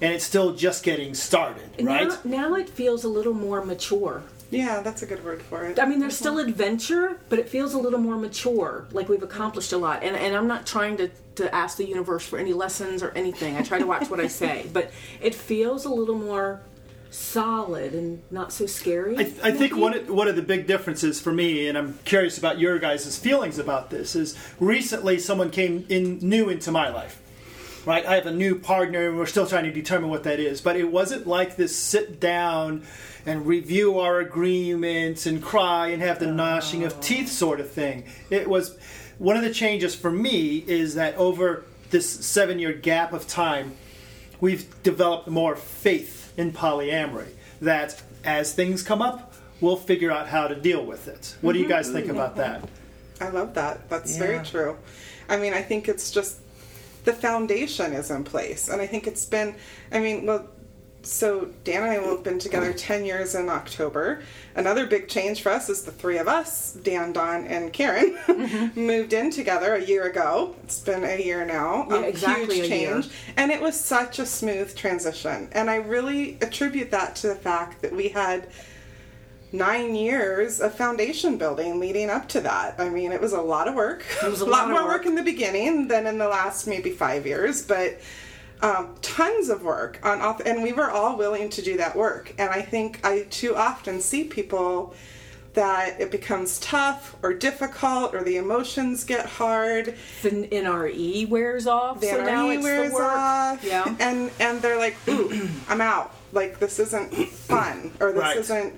and 0.00 0.12
it's 0.14 0.24
still 0.24 0.54
just 0.54 0.82
getting 0.82 1.14
started, 1.14 1.70
right? 1.80 2.08
Now, 2.08 2.18
now 2.24 2.54
it 2.54 2.68
feels 2.70 3.04
a 3.04 3.08
little 3.08 3.34
more 3.34 3.64
mature. 3.64 4.22
Yeah, 4.52 4.82
that's 4.82 5.02
a 5.02 5.06
good 5.06 5.24
word 5.24 5.40
for 5.40 5.64
it. 5.64 5.78
I 5.78 5.86
mean, 5.86 5.98
there's 5.98 6.14
mm-hmm. 6.14 6.22
still 6.22 6.38
adventure, 6.38 7.18
but 7.30 7.38
it 7.38 7.48
feels 7.48 7.72
a 7.72 7.78
little 7.78 7.98
more 7.98 8.18
mature. 8.18 8.86
Like 8.92 9.08
we've 9.08 9.22
accomplished 9.22 9.72
a 9.72 9.78
lot. 9.78 10.02
And, 10.02 10.14
and 10.14 10.36
I'm 10.36 10.46
not 10.46 10.66
trying 10.66 10.98
to, 10.98 11.08
to 11.36 11.52
ask 11.54 11.78
the 11.78 11.88
universe 11.88 12.26
for 12.26 12.38
any 12.38 12.52
lessons 12.52 13.02
or 13.02 13.10
anything. 13.12 13.56
I 13.56 13.62
try 13.62 13.78
to 13.78 13.86
watch 13.86 14.10
what 14.10 14.20
I 14.20 14.26
say. 14.28 14.66
But 14.72 14.90
it 15.20 15.34
feels 15.34 15.84
a 15.86 15.90
little 15.90 16.14
more 16.14 16.60
solid 17.10 17.94
and 17.94 18.22
not 18.30 18.52
so 18.52 18.66
scary. 18.66 19.18
I, 19.18 19.32
I 19.42 19.50
think 19.52 19.74
one 19.76 19.94
of, 19.94 20.08
one 20.08 20.28
of 20.28 20.36
the 20.36 20.42
big 20.42 20.66
differences 20.66 21.20
for 21.20 21.32
me, 21.32 21.68
and 21.68 21.76
I'm 21.76 21.98
curious 22.04 22.36
about 22.38 22.58
your 22.58 22.78
guys' 22.78 23.18
feelings 23.18 23.58
about 23.58 23.90
this, 23.90 24.14
is 24.14 24.36
recently 24.60 25.18
someone 25.18 25.50
came 25.50 25.86
in 25.88 26.18
new 26.18 26.48
into 26.48 26.70
my 26.70 26.90
life. 26.90 27.18
Right, 27.84 28.06
I 28.06 28.14
have 28.14 28.26
a 28.26 28.32
new 28.32 28.60
partner, 28.60 29.08
and 29.08 29.18
we're 29.18 29.26
still 29.26 29.46
trying 29.46 29.64
to 29.64 29.72
determine 29.72 30.08
what 30.08 30.22
that 30.22 30.38
is. 30.38 30.60
But 30.60 30.76
it 30.76 30.84
wasn't 30.84 31.26
like 31.26 31.56
this 31.56 31.76
sit 31.76 32.20
down 32.20 32.84
and 33.26 33.46
review 33.46 33.98
our 33.98 34.18
agreements 34.20 35.26
and 35.26 35.42
cry 35.42 35.88
and 35.88 36.02
have 36.02 36.18
the 36.18 36.26
gnashing 36.26 36.84
of 36.84 37.00
teeth 37.00 37.28
sort 37.30 37.60
of 37.60 37.70
thing. 37.70 38.04
It 38.30 38.48
was 38.48 38.76
one 39.18 39.36
of 39.36 39.42
the 39.42 39.52
changes 39.52 39.94
for 39.94 40.10
me 40.10 40.64
is 40.66 40.94
that 40.94 41.14
over 41.16 41.64
this 41.90 42.08
seven 42.08 42.58
year 42.58 42.72
gap 42.72 43.12
of 43.12 43.26
time, 43.26 43.76
we've 44.40 44.82
developed 44.82 45.28
more 45.28 45.54
faith 45.54 46.32
in 46.36 46.52
polyamory. 46.52 47.28
That 47.60 48.02
as 48.24 48.54
things 48.54 48.82
come 48.82 49.00
up, 49.00 49.34
we'll 49.60 49.76
figure 49.76 50.10
out 50.10 50.28
how 50.28 50.48
to 50.48 50.54
deal 50.54 50.84
with 50.84 51.06
it. 51.06 51.36
What 51.40 51.52
do 51.52 51.60
you 51.60 51.68
guys 51.68 51.90
think 51.90 52.06
mm-hmm. 52.06 52.16
about 52.16 52.36
that? 52.36 52.68
I 53.20 53.28
love 53.28 53.54
that. 53.54 53.88
That's 53.88 54.12
Yeah. 54.14 54.26
very 54.26 54.44
true. 54.44 54.76
I 55.28 55.36
mean, 55.36 55.54
I 55.54 55.62
think 55.62 55.88
it's 55.88 56.10
just 56.10 56.38
the 57.04 57.12
foundation 57.12 57.92
is 57.92 58.10
in 58.10 58.24
place. 58.24 58.68
And 58.68 58.80
I 58.80 58.86
think 58.86 59.06
it's 59.06 59.24
been, 59.24 59.54
I 59.90 60.00
mean, 60.00 60.26
well, 60.26 60.48
so 61.02 61.48
Dan 61.64 61.82
and 61.82 61.92
I 61.92 61.98
will 61.98 62.16
have 62.16 62.22
been 62.22 62.38
together 62.38 62.72
10 62.72 63.04
years 63.04 63.34
in 63.34 63.48
October. 63.48 64.22
Another 64.54 64.86
big 64.86 65.08
change 65.08 65.42
for 65.42 65.50
us 65.50 65.68
is 65.68 65.82
the 65.82 65.92
three 65.92 66.18
of 66.18 66.28
us, 66.28 66.72
Dan, 66.74 67.12
Dawn, 67.12 67.46
and 67.46 67.72
Karen, 67.72 68.16
mm-hmm. 68.26 68.80
moved 68.86 69.12
in 69.12 69.30
together 69.30 69.74
a 69.74 69.84
year 69.84 70.04
ago. 70.04 70.54
It's 70.64 70.80
been 70.80 71.04
a 71.04 71.20
year 71.22 71.44
now. 71.44 71.86
Yeah, 71.90 72.02
exactly 72.02 72.56
huge 72.56 72.68
change. 72.68 73.08
And 73.36 73.50
it 73.50 73.60
was 73.60 73.78
such 73.78 74.18
a 74.18 74.26
smooth 74.26 74.74
transition. 74.76 75.48
And 75.52 75.68
I 75.68 75.76
really 75.76 76.38
attribute 76.40 76.90
that 76.92 77.16
to 77.16 77.28
the 77.28 77.36
fact 77.36 77.82
that 77.82 77.92
we 77.92 78.08
had 78.08 78.48
nine 79.52 79.94
years 79.94 80.60
of 80.60 80.74
foundation 80.74 81.36
building 81.36 81.78
leading 81.78 82.10
up 82.10 82.28
to 82.30 82.40
that. 82.40 82.76
I 82.78 82.88
mean, 82.88 83.12
it 83.12 83.20
was 83.20 83.32
a 83.32 83.40
lot 83.40 83.68
of 83.68 83.74
work. 83.74 84.04
It 84.22 84.30
was 84.30 84.40
a 84.40 84.44
lot, 84.46 84.68
lot 84.68 84.70
more 84.70 84.84
work. 84.84 84.98
work 84.98 85.06
in 85.06 85.14
the 85.14 85.22
beginning 85.22 85.88
than 85.88 86.06
in 86.06 86.18
the 86.18 86.28
last 86.28 86.66
maybe 86.66 86.90
five 86.90 87.26
years, 87.26 87.62
but 87.62 87.98
um, 88.62 88.94
tons 89.02 89.48
of 89.48 89.62
work 89.62 89.98
on 90.04 90.20
auth- 90.20 90.46
and 90.46 90.62
we 90.62 90.72
were 90.72 90.90
all 90.90 91.16
willing 91.16 91.50
to 91.50 91.62
do 91.62 91.76
that 91.78 91.96
work. 91.96 92.32
And 92.38 92.48
I 92.50 92.62
think 92.62 93.00
I 93.04 93.22
too 93.28 93.56
often 93.56 94.00
see 94.00 94.24
people 94.24 94.94
that 95.54 96.00
it 96.00 96.10
becomes 96.10 96.58
tough 96.60 97.14
or 97.22 97.34
difficult 97.34 98.14
or 98.14 98.22
the 98.24 98.36
emotions 98.38 99.04
get 99.04 99.26
hard 99.26 99.94
The 100.22 100.30
NRE 100.48 101.28
wears 101.28 101.66
off, 101.66 102.00
the 102.00 102.06
so 102.06 102.24
now 102.24 102.46
NRE 102.46 102.54
it's 102.54 102.62
wears 102.64 102.88
the 102.90 102.94
work. 102.94 103.12
off 103.12 103.64
Yeah. 103.64 103.94
and 104.00 104.30
and 104.40 104.62
they're 104.62 104.78
like 104.78 104.96
ooh 105.08 105.46
i'm 105.68 105.82
out 105.82 106.14
like 106.32 106.58
this 106.58 106.78
isn't 106.78 107.12
fun 107.28 107.92
or 108.00 108.12
this 108.12 108.22
Right. 108.22 108.36
isn't 108.38 108.74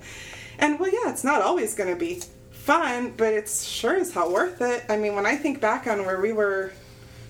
and 0.59 0.77
well 0.77 0.89
yeah 0.91 1.09
it's 1.11 1.23
not 1.23 1.41
always 1.41 1.75
going 1.75 1.91
to 1.91 1.95
be 1.95 2.21
fun 2.51 3.13
but 3.15 3.31
it's 3.31 3.63
sure 3.63 3.95
as 3.95 4.11
hell 4.11 4.33
worth 4.33 4.59
it 4.61 4.83
i 4.89 4.97
mean 4.97 5.15
when 5.15 5.25
i 5.25 5.37
think 5.37 5.61
back 5.61 5.87
on 5.87 6.05
where 6.05 6.19
we 6.19 6.33
were 6.33 6.73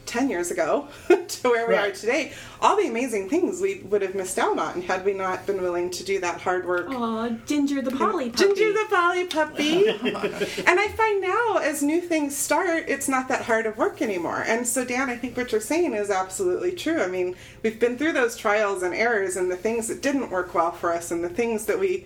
10 0.05 0.29
years 0.29 0.51
ago 0.51 0.87
to 1.07 1.49
where 1.49 1.67
we 1.67 1.73
Right. 1.73 1.91
are 1.91 1.95
today 1.95 2.31
all 2.61 2.75
the 2.77 2.87
amazing 2.87 3.27
things 3.29 3.59
we 3.61 3.79
would 3.85 4.01
have 4.01 4.15
missed 4.15 4.37
out 4.39 4.57
on 4.59 4.81
had 4.83 5.03
we 5.05 5.13
not 5.13 5.45
been 5.45 5.61
willing 5.61 5.89
to 5.91 6.03
do 6.03 6.19
that 6.19 6.41
hard 6.41 6.65
work 6.67 6.87
Aw, 6.89 7.29
Ginger 7.45 7.81
the 7.81 7.91
Polly 7.91 8.29
puppy. 8.29 8.43
Ginger 8.45 8.73
the 8.73 8.85
Polly 8.89 9.25
puppy. 9.25 9.87
and 10.67 10.79
I 10.79 10.87
find 10.89 11.21
now, 11.21 11.57
as 11.57 11.81
new 11.83 12.01
things 12.01 12.35
start, 12.35 12.85
it's 12.87 13.07
not 13.09 13.27
that 13.29 13.43
hard 13.43 13.65
of 13.65 13.77
work 13.77 14.01
anymore. 14.01 14.43
And 14.47 14.67
so, 14.67 14.85
Dan, 14.85 15.09
I 15.09 15.15
think 15.17 15.35
what 15.37 15.51
you're 15.51 15.61
saying 15.61 15.93
is 15.93 16.09
absolutely 16.09 16.71
true. 16.73 17.01
I 17.01 17.07
mean, 17.07 17.35
we've 17.63 17.79
been 17.79 17.97
through 17.97 18.13
those 18.13 18.37
trials 18.37 18.83
and 18.83 18.93
errors 18.93 19.35
and 19.35 19.51
the 19.51 19.57
things 19.57 19.87
that 19.87 20.01
didn't 20.01 20.29
work 20.31 20.53
well 20.53 20.71
for 20.71 20.93
us 20.93 21.11
and 21.11 21.23
the 21.23 21.29
things 21.29 21.65
that 21.65 21.79
we 21.79 22.05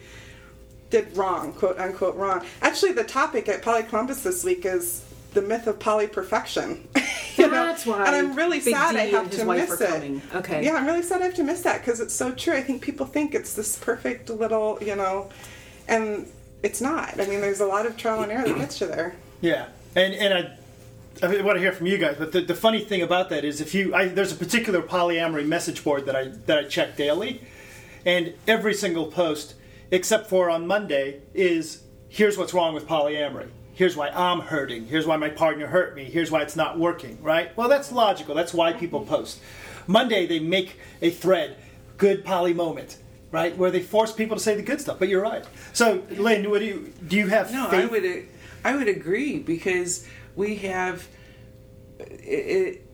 did 0.89 1.15
wrong, 1.15 1.53
quote 1.53 1.77
unquote 1.77 2.15
wrong. 2.15 2.43
Actually, 2.61 2.93
the 2.93 3.03
topic 3.03 3.47
at 3.47 3.61
Poly 3.61 3.83
Columbus 3.83 4.23
this 4.23 4.43
week 4.43 4.65
is 4.65 5.03
the 5.33 5.41
myth 5.41 5.67
of 5.67 5.79
poly 5.79 6.07
perfection. 6.07 6.87
You 7.37 7.45
know? 7.45 7.67
That's 7.67 7.85
why 7.85 8.05
And 8.05 8.13
I'm 8.17 8.35
really 8.35 8.59
Big 8.59 8.73
sad 8.75 8.97
I 8.97 9.05
D 9.05 9.11
have 9.13 9.31
to 9.31 9.45
miss 9.45 9.79
it. 9.79 9.87
coming. 9.87 10.21
Okay. 10.35 10.65
Yeah, 10.65 10.73
I'm 10.73 10.85
really 10.85 11.01
sad 11.01 11.21
I 11.21 11.25
have 11.25 11.35
to 11.35 11.43
miss 11.43 11.61
that 11.61 11.79
because 11.79 12.01
it's 12.01 12.13
so 12.13 12.33
true. 12.33 12.53
I 12.53 12.61
think 12.61 12.81
people 12.81 13.05
think 13.05 13.33
it's 13.33 13.53
this 13.53 13.77
perfect 13.77 14.29
little, 14.29 14.77
you 14.81 14.93
know, 14.97 15.29
and 15.87 16.29
it's 16.63 16.81
not. 16.81 17.17
I 17.17 17.25
mean, 17.27 17.39
there's 17.39 17.61
a 17.61 17.65
lot 17.65 17.85
of 17.85 17.95
trial 17.95 18.23
and 18.23 18.31
error 18.31 18.45
that 18.45 18.57
gets 18.57 18.81
you 18.81 18.87
there. 18.87 19.15
Yeah, 19.39 19.67
and 19.95 20.13
and 20.15 20.33
I, 21.23 21.27
I 21.27 21.41
want 21.41 21.55
to 21.55 21.61
hear 21.61 21.71
from 21.71 21.87
you 21.87 21.97
guys. 21.97 22.17
But 22.19 22.33
the, 22.33 22.41
the 22.41 22.55
funny 22.55 22.81
thing 22.83 23.01
about 23.03 23.29
that 23.29 23.45
is, 23.45 23.61
if 23.61 23.73
you, 23.73 23.95
I, 23.95 24.09
there's 24.09 24.33
a 24.33 24.35
particular 24.35 24.81
polyamory 24.81 25.45
message 25.47 25.81
board 25.81 26.07
that 26.07 26.17
I 26.17 26.25
that 26.47 26.57
I 26.57 26.63
check 26.65 26.97
daily, 26.97 27.41
and 28.05 28.33
every 28.49 28.73
single 28.73 29.05
post, 29.07 29.55
except 29.91 30.27
for 30.27 30.49
on 30.49 30.67
Monday, 30.67 31.21
is 31.33 31.83
here's 32.09 32.37
what's 32.37 32.53
wrong 32.53 32.73
with 32.73 32.85
polyamory. 32.85 33.47
Here's 33.79 33.95
why 33.95 34.09
I'm 34.09 34.41
hurting. 34.41 34.87
Here's 34.87 35.07
why 35.07 35.15
my 35.15 35.29
partner 35.29 35.65
hurt 35.65 35.95
me. 35.95 36.03
Here's 36.03 36.29
why 36.29 36.41
it's 36.41 36.57
not 36.57 36.77
working. 36.77 37.17
Right? 37.23 37.55
Well, 37.55 37.69
that's 37.69 37.93
logical. 37.93 38.35
That's 38.35 38.53
why 38.53 38.73
people 38.73 39.05
post. 39.05 39.39
Monday 39.87 40.27
they 40.27 40.41
make 40.41 40.77
a 41.01 41.09
thread, 41.09 41.55
good 41.95 42.25
poly 42.25 42.53
moment. 42.53 42.97
Right, 43.31 43.55
where 43.55 43.71
they 43.71 43.81
force 43.81 44.11
people 44.11 44.35
to 44.35 44.43
say 44.43 44.55
the 44.55 44.63
good 44.63 44.81
stuff, 44.81 44.97
but 44.99 45.07
you're 45.07 45.21
right. 45.21 45.45
So, 45.71 46.03
Lynn, 46.09 46.49
what 46.49 46.59
do 46.59 46.65
you 46.65 46.93
do? 47.07 47.15
You 47.15 47.27
have 47.27 47.53
No, 47.53 47.69
faith? 47.69 47.83
I 47.83 47.85
would 47.85 48.27
I 48.65 48.75
would 48.75 48.87
agree 48.89 49.37
because 49.37 50.05
we 50.35 50.55
have 50.57 51.07
it, 51.99 52.25
it. 52.25 52.85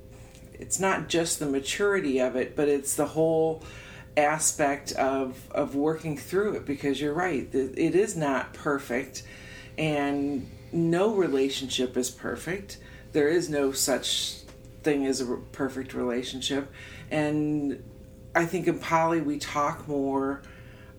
It's 0.53 0.79
not 0.79 1.07
just 1.09 1.39
the 1.39 1.47
maturity 1.47 2.19
of 2.19 2.35
it, 2.35 2.55
but 2.55 2.67
it's 2.67 2.95
the 2.95 3.07
whole 3.07 3.63
aspect 4.15 4.91
of 4.91 5.49
of 5.51 5.73
working 5.73 6.15
through 6.15 6.57
it. 6.57 6.65
Because 6.67 7.01
you're 7.01 7.13
right, 7.13 7.47
it 7.55 7.95
is 7.95 8.15
not 8.15 8.53
perfect, 8.53 9.23
and 9.79 10.47
no 10.75 11.13
relationship 11.13 11.97
is 11.97 12.09
perfect. 12.09 12.77
There 13.13 13.29
is 13.29 13.49
no 13.49 13.71
such 13.71 14.39
thing 14.83 15.05
as 15.05 15.21
a 15.21 15.25
perfect 15.51 15.93
relationship, 15.93 16.71
and 17.09 17.83
I 18.35 18.45
think 18.45 18.67
in 18.67 18.79
poly 18.79 19.21
we 19.21 19.39
talk 19.39 19.87
more 19.87 20.41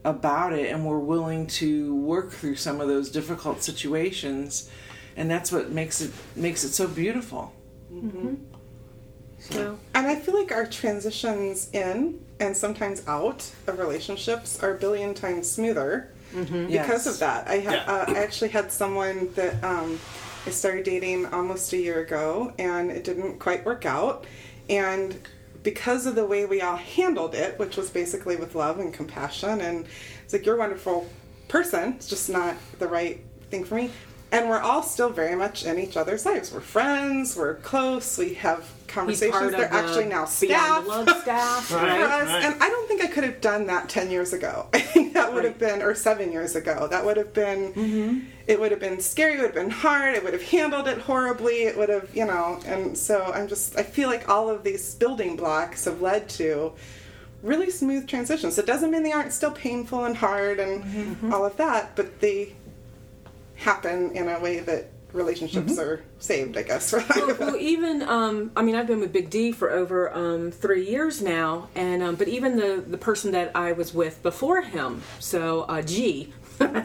about 0.05 0.53
it 0.53 0.73
and 0.73 0.87
we're 0.87 0.99
willing 0.99 1.49
to 1.49 1.95
work 1.97 2.31
through 2.31 2.55
some 2.55 2.81
of 2.81 2.89
those 2.89 3.11
difficult 3.11 3.63
situations. 3.63 4.71
And 5.17 5.31
that's 5.31 5.51
what 5.51 5.71
makes 5.71 6.01
it 6.01 6.13
makes 6.35 6.65
it 6.65 6.71
so 6.71 6.87
beautiful. 6.87 7.53
Mm-hmm. 7.93 8.35
So, 9.39 9.79
And 9.95 10.07
I 10.07 10.17
feel 10.17 10.35
like 10.35 10.53
our 10.53 10.67
transitions 10.67 11.71
in 11.73 12.25
and 12.41 12.57
sometimes 12.57 13.07
out 13.07 13.51
of 13.67 13.79
relationships 13.79 14.63
are 14.63 14.75
a 14.75 14.79
billion 14.79 15.15
times 15.15 15.51
smoother 15.51 16.13
because 16.45 16.71
Yes. 16.71 17.07
of 17.07 17.19
that. 17.21 17.49
I, 17.49 17.61
ha- 17.61 17.73
Yeah. 17.73 17.93
uh, 17.93 18.05
I 18.09 18.19
actually 18.19 18.51
had 18.51 18.71
someone 18.71 19.33
that 19.35 19.63
um, 19.65 19.99
I 20.47 20.51
started 20.51 20.85
dating 20.85 21.27
almost 21.27 21.73
a 21.73 21.77
year 21.77 22.01
ago, 22.01 22.53
and 22.59 22.91
it 22.91 23.05
didn't 23.05 23.39
quite 23.39 23.65
work 23.65 23.87
out. 23.87 24.25
And 24.69 25.17
because 25.63 26.07
of 26.07 26.15
the 26.15 26.25
way 26.27 26.47
we 26.47 26.61
all 26.61 26.77
handled 26.77 27.35
it, 27.35 27.59
which 27.59 27.77
was 27.77 27.91
basically 27.91 28.37
with 28.37 28.55
love 28.55 28.79
and 28.79 28.93
compassion, 28.95 29.61
and 29.61 29.87
it's 30.25 30.33
like 30.33 30.47
you're 30.47 30.57
a 30.57 30.59
wonderful 30.59 31.09
person, 31.49 31.95
it's 31.95 32.09
just 32.09 32.29
not 32.31 32.55
the 32.79 32.87
right 32.89 33.21
thing 33.51 33.65
for 33.65 33.75
me. 33.77 33.91
And 34.33 34.49
we're 34.49 34.61
all 34.61 34.83
still 34.83 35.11
very 35.11 35.37
much 35.37 35.65
in 35.65 35.79
each 35.79 35.97
other's 35.97 36.27
lives. 36.27 36.53
We're 36.53 36.61
friends, 36.61 37.37
we're 37.37 37.55
close, 37.55 38.19
we 38.19 38.35
have 38.35 38.69
conversations. 38.89 39.33
part 39.33 39.45
of 39.47 39.53
They're 39.53 39.69
the 39.69 39.75
actually 39.75 40.07
now 40.07 40.27
Beyond 40.27 40.29
staff 40.29 40.87
Love 40.87 41.09
staff, 41.23 41.71
Right. 41.73 41.81
for 41.81 41.87
right? 41.87 42.01
us. 42.03 42.29
right. 42.29 42.45
And 42.45 42.63
I 42.63 42.69
don't 42.69 42.89
think 42.89 43.05
I 43.05 43.07
could 43.07 43.23
have 43.25 43.41
done 43.41 43.67
that 43.69 43.89
10 43.89 44.11
years 44.11 44.33
ago. 44.33 44.67
I 44.73 44.81
think 44.81 45.15
that 45.15 45.33
would 45.33 45.45
have 45.45 45.59
been, 45.59 45.81
or 45.81 45.95
seven 45.95 46.33
years 46.33 46.57
ago, 46.57 46.89
that 46.89 47.05
would 47.05 47.17
have 47.17 47.33
been, 47.33 47.73
mm-hmm. 47.73 48.19
it 48.49 48.59
would 48.59 48.73
have 48.73 48.81
been 48.81 49.01
scary, 49.01 49.35
it 49.35 49.37
would 49.39 49.47
have 49.47 49.55
been 49.55 49.71
hard, 49.71 50.15
it 50.17 50.25
would 50.25 50.33
have 50.33 50.43
handled 50.43 50.89
it 50.89 50.99
horribly, 50.99 51.63
it 51.63 51.79
would 51.79 51.89
have, 51.89 52.15
you 52.15 52.25
know, 52.25 52.61
and 52.67 52.99
so 52.99 53.31
I'm 53.33 53.47
just, 53.47 53.79
I 53.79 53.85
feel 53.85 54.09
like 54.09 54.29
all 54.29 54.51
of 54.51 54.65
these 54.65 54.97
building 54.97 55.37
blocks 55.37 55.85
have 55.85 56.01
led 56.01 56.29
to 56.31 56.73
really 57.43 57.71
smooth 57.71 58.09
transitions. 58.09 58.59
It 58.59 58.67
doesn't 58.67 58.91
mean 58.91 59.05
they 59.05 59.13
aren't 59.13 59.33
still 59.33 59.53
painful 59.53 60.05
and 60.05 60.17
hard 60.17 60.59
and 60.59 60.83
mm-hmm. 60.83 61.33
all 61.33 61.45
of 61.45 61.57
that, 61.59 61.95
but 61.95 62.21
they 62.21 62.55
happen 63.57 64.13
in 64.13 64.29
a 64.29 64.39
way 64.41 64.61
that 64.61 64.91
relationships 65.13 65.79
are 65.79 66.03
saved, 66.19 66.57
I 66.59 66.63
guess. 66.63 66.91
For 66.91 67.03
well, 67.17 67.37
well, 67.39 67.57
even 67.57 68.03
um, 68.03 68.51
I 68.57 68.63
mean, 68.63 68.75
I've 68.75 68.87
been 68.87 69.01
with 69.01 69.13
Big 69.13 69.31
D 69.31 69.51
for 69.53 69.71
over 69.71 70.13
um, 70.15 70.51
three 70.51 70.85
years 70.89 71.23
now, 71.23 71.69
and 71.75 72.03
um, 72.03 72.15
but 72.17 72.29
even 72.29 72.57
the 72.57 72.85
the 72.87 72.99
person 72.99 73.33
that 73.33 73.53
I 73.55 73.73
was 73.73 73.95
with 73.95 74.23
before 74.23 74.61
him, 74.63 75.03
so 75.19 75.63
uh, 75.63 75.81
G, 75.83 76.33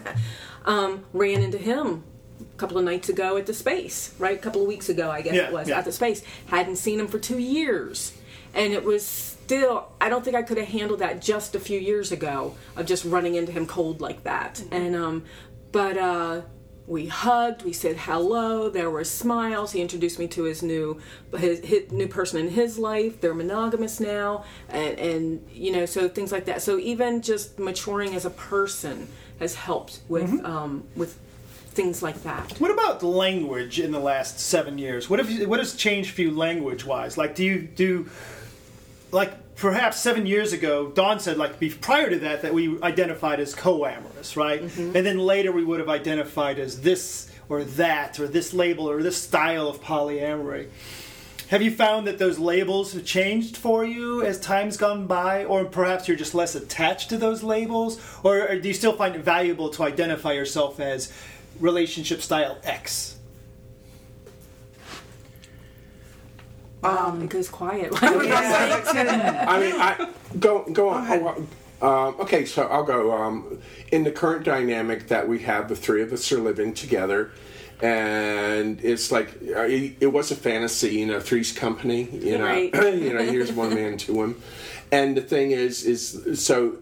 um, 0.66 1.04
ran 1.14 1.42
into 1.42 1.58
him 1.58 2.04
a 2.40 2.58
couple 2.58 2.78
of 2.78 2.84
nights 2.86 3.10
ago 3.10 3.38
at 3.38 3.46
the 3.48 3.54
space, 3.54 4.14
right? 4.18 4.38
A 4.38 4.42
couple 4.42 4.62
of 4.62 4.68
weeks 4.68 4.90
ago, 4.90 5.10
I 5.12 5.22
guess 5.22 5.34
Yeah, 5.36 5.48
it 5.48 5.54
was 5.54 5.68
yeah. 5.68 5.80
at 5.80 5.86
the 5.86 5.92
space. 5.92 6.24
Hadn't 6.48 6.78
seen 6.78 7.00
him 7.00 7.08
for 7.08 7.20
two 7.20 7.38
years, 7.40 8.14
and 8.54 8.72
it 8.74 8.84
was 8.84 9.06
still. 9.06 9.92
I 10.00 10.10
don't 10.10 10.24
think 10.24 10.36
I 10.38 10.44
could 10.44 10.58
have 10.58 10.68
handled 10.70 11.00
that 11.00 11.22
just 11.22 11.54
a 11.56 11.60
few 11.60 11.80
years 11.80 12.12
ago 12.12 12.56
of 12.78 12.86
just 12.86 13.04
running 13.04 13.36
into 13.36 13.52
him 13.52 13.66
cold 13.66 14.00
like 14.00 14.24
that, 14.24 14.56
Mm-hmm. 14.56 14.74
and 14.74 14.96
um, 14.96 15.24
but. 15.72 15.98
uh 15.98 16.42
we 16.88 17.08
hugged 17.08 17.64
we 17.64 17.74
said 17.74 17.96
hello 17.98 18.70
there 18.70 18.90
were 18.90 19.04
smiles. 19.04 19.72
He 19.72 19.82
introduced 19.82 20.20
me 20.20 20.28
to 20.30 20.44
his 20.44 20.62
new 20.62 21.00
his, 21.38 21.60
his 21.60 21.92
new 21.92 22.08
person 22.08 22.40
in 22.40 22.50
his 22.50 22.78
life. 22.78 23.22
They're 23.22 23.34
monogamous 23.34 24.00
now 24.00 24.46
and, 24.70 25.00
and 25.00 25.50
you 25.52 25.72
know 25.72 25.86
so 25.86 26.10
things 26.10 26.32
like 26.32 26.46
that. 26.46 26.62
So 26.62 26.78
even 26.80 27.22
just 27.22 27.60
maturing 27.60 28.16
as 28.16 28.26
a 28.26 28.30
person 28.32 29.08
has 29.40 29.56
helped 29.56 30.02
with 30.08 30.44
um, 30.46 30.84
with 30.96 31.18
things 31.72 32.04
like 32.04 32.22
that. 32.24 32.52
What 32.60 32.72
about 32.72 33.02
language 33.02 33.80
in 33.80 33.92
the 33.92 34.00
last 34.00 34.40
seven 34.40 34.78
years? 34.78 35.10
What 35.10 35.20
have 35.20 35.30
you, 35.30 35.48
what 35.48 35.60
has 35.60 35.76
changed 35.76 36.12
for 36.12 36.22
you 36.22 36.32
language 36.32 36.86
wise? 36.86 37.18
Like, 37.18 37.34
do 37.36 37.46
you 37.46 37.62
do 37.62 38.10
like 39.12 39.51
perhaps 39.62 40.00
seven 40.00 40.26
years 40.26 40.52
ago? 40.52 40.88
Dawn 40.90 41.20
said 41.20 41.38
like 41.38 41.60
prior 41.80 42.10
to 42.10 42.20
that 42.20 42.42
that 42.42 42.54
we 42.54 42.82
identified 42.82 43.40
as 43.40 43.54
co-amorous, 43.54 44.36
right? 44.36 44.64
Mm-hmm. 44.64 44.98
And 44.98 45.06
then 45.06 45.20
later 45.20 45.52
we 45.52 45.64
would 45.64 45.80
have 45.80 45.88
identified 45.88 46.58
as 46.58 46.82
this 46.82 47.32
or 47.48 47.64
that 47.64 48.20
or 48.20 48.28
this 48.28 48.54
label 48.54 48.90
or 48.90 49.04
this 49.04 49.22
style 49.22 49.68
of 49.68 49.80
polyamory. 49.82 50.70
Have 51.50 51.62
you 51.62 51.70
found 51.70 52.08
that 52.08 52.18
those 52.18 52.40
labels 52.40 52.94
have 52.94 53.06
changed 53.06 53.56
for 53.56 53.86
you 53.86 54.24
as 54.24 54.40
time's 54.40 54.78
gone 54.78 55.06
by, 55.06 55.44
or 55.44 55.66
perhaps 55.66 56.08
you're 56.08 56.18
just 56.18 56.34
less 56.34 56.56
attached 56.56 57.10
to 57.10 57.18
those 57.18 57.44
labels, 57.44 58.02
or 58.24 58.56
do 58.56 58.68
you 58.68 58.74
still 58.74 58.94
find 58.94 59.16
it 59.16 59.24
valuable 59.24 59.70
to 59.72 59.84
identify 59.84 60.32
yourself 60.32 60.80
as 60.80 61.14
relationship 61.60 62.22
style 62.22 62.58
X? 62.64 63.18
Um, 66.84 67.22
it 67.22 67.30
goes 67.30 67.50
quiet 67.50 67.92
I 68.02 69.60
mean, 69.60 69.74
I 69.80 70.10
go 70.40 70.64
go 70.72 70.90
on. 70.90 71.08
Oh, 71.82 72.08
um, 72.10 72.16
okay, 72.20 72.46
so 72.46 72.68
I'll 72.68 72.84
go. 72.84 73.12
Um, 73.12 73.60
in 73.92 74.04
the 74.04 74.12
current 74.12 74.46
dynamic 74.46 75.08
that 75.08 75.28
we 75.28 75.40
have, 75.40 75.68
the 75.68 75.76
three 75.76 76.02
of 76.02 76.14
us 76.14 76.32
are 76.32 76.40
living 76.40 76.74
together, 76.74 77.32
and 77.82 78.80
it's 78.84 79.12
like 79.12 79.30
uh, 79.56 79.62
it, 79.64 79.98
it 80.00 80.08
was 80.08 80.32
a 80.32 80.36
fantasy, 80.36 80.96
you 80.96 81.08
know, 81.08 81.20
three's 81.20 81.52
company. 81.52 82.08
You 82.12 82.38
know, 82.38 82.46
Right. 82.46 82.74
you 82.96 83.14
know, 83.14 83.24
here's 83.24 83.52
one 83.52 83.74
man 83.74 83.98
to 84.00 84.22
him, 84.24 84.42
and 84.92 85.18
the 85.18 85.22
thing 85.22 85.52
is, 85.52 85.84
is 85.86 86.44
so 86.44 86.78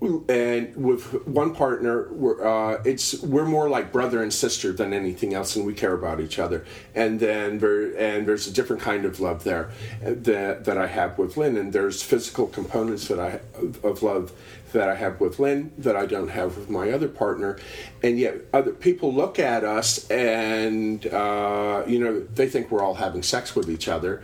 and 0.00 0.74
with 0.76 1.26
one 1.26 1.54
partner, 1.54 2.08
we're, 2.10 2.42
uh, 2.42 2.82
it's 2.84 3.20
we're 3.20 3.44
more 3.44 3.68
like 3.68 3.92
brother 3.92 4.22
and 4.22 4.32
sister 4.32 4.72
than 4.72 4.94
anything 4.94 5.34
else, 5.34 5.56
and 5.56 5.66
we 5.66 5.74
care 5.74 5.92
about 5.92 6.20
each 6.20 6.38
other. 6.38 6.64
And 6.94 7.20
then 7.20 7.58
there, 7.58 7.94
and 7.98 8.26
there's 8.26 8.46
a 8.46 8.52
different 8.52 8.80
kind 8.80 9.04
of 9.04 9.20
love 9.20 9.44
there 9.44 9.70
uh, 10.04 10.12
that 10.16 10.64
that 10.64 10.78
I 10.78 10.86
have 10.86 11.18
with 11.18 11.36
Lynn, 11.36 11.56
and 11.58 11.72
there's 11.72 12.02
physical 12.02 12.46
components 12.46 13.08
that 13.08 13.20
I 13.20 13.40
of 13.82 14.02
love 14.02 14.32
that 14.72 14.88
I 14.88 14.94
have 14.94 15.20
with 15.20 15.38
Lynn 15.38 15.72
that 15.78 15.96
I 15.96 16.06
don't 16.06 16.28
have 16.28 16.56
with 16.56 16.70
my 16.70 16.90
other 16.90 17.08
partner, 17.08 17.58
and 18.02 18.18
yet 18.18 18.36
other 18.54 18.72
people 18.72 19.12
look 19.12 19.38
at 19.38 19.64
us 19.64 20.10
and 20.10 21.06
uh, 21.08 21.84
you 21.86 21.98
know 21.98 22.20
they 22.20 22.48
think 22.48 22.70
we're 22.70 22.82
all 22.82 22.94
having 22.94 23.22
sex 23.22 23.54
with 23.54 23.68
each 23.68 23.86
other, 23.86 24.22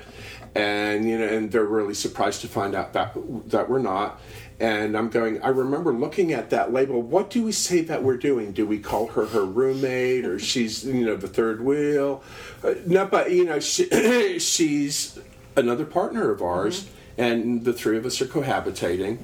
and 0.54 1.06
you 1.06 1.18
know 1.18 1.26
and 1.26 1.52
they're 1.52 1.64
really 1.64 1.95
surprised 1.95 2.40
to 2.40 2.49
find 2.49 2.75
out 2.75 2.95
that 2.95 3.14
that 3.50 3.68
we're 3.68 3.78
not. 3.78 4.21
And 4.58 4.96
I'm 4.96 5.10
going. 5.10 5.42
I 5.42 5.48
remember 5.48 5.92
looking 5.92 6.32
at 6.32 6.48
that 6.50 6.72
label. 6.72 7.02
What 7.02 7.28
do 7.28 7.44
we 7.44 7.52
say 7.52 7.82
that 7.82 8.02
we're 8.02 8.16
doing? 8.16 8.52
Do 8.52 8.66
we 8.66 8.78
call 8.78 9.08
her 9.08 9.26
her 9.26 9.44
roommate, 9.44 10.25
or 10.25 10.38
she's 10.38 10.82
you 10.84 11.04
know 11.04 11.16
the 11.16 11.28
third 11.28 11.60
wheel? 11.60 12.22
Uh, 12.64 12.75
no, 12.86 13.04
but 13.04 13.32
you 13.32 13.44
know 13.44 13.60
she, 13.60 14.38
she's 14.38 15.18
another 15.56 15.84
partner 15.84 16.30
of 16.30 16.40
ours, 16.40 16.88
and 17.18 17.66
the 17.66 17.75
three 17.75 17.98
of 17.98 18.06
us 18.06 18.20
are 18.22 18.26
cohabitating 18.26 19.18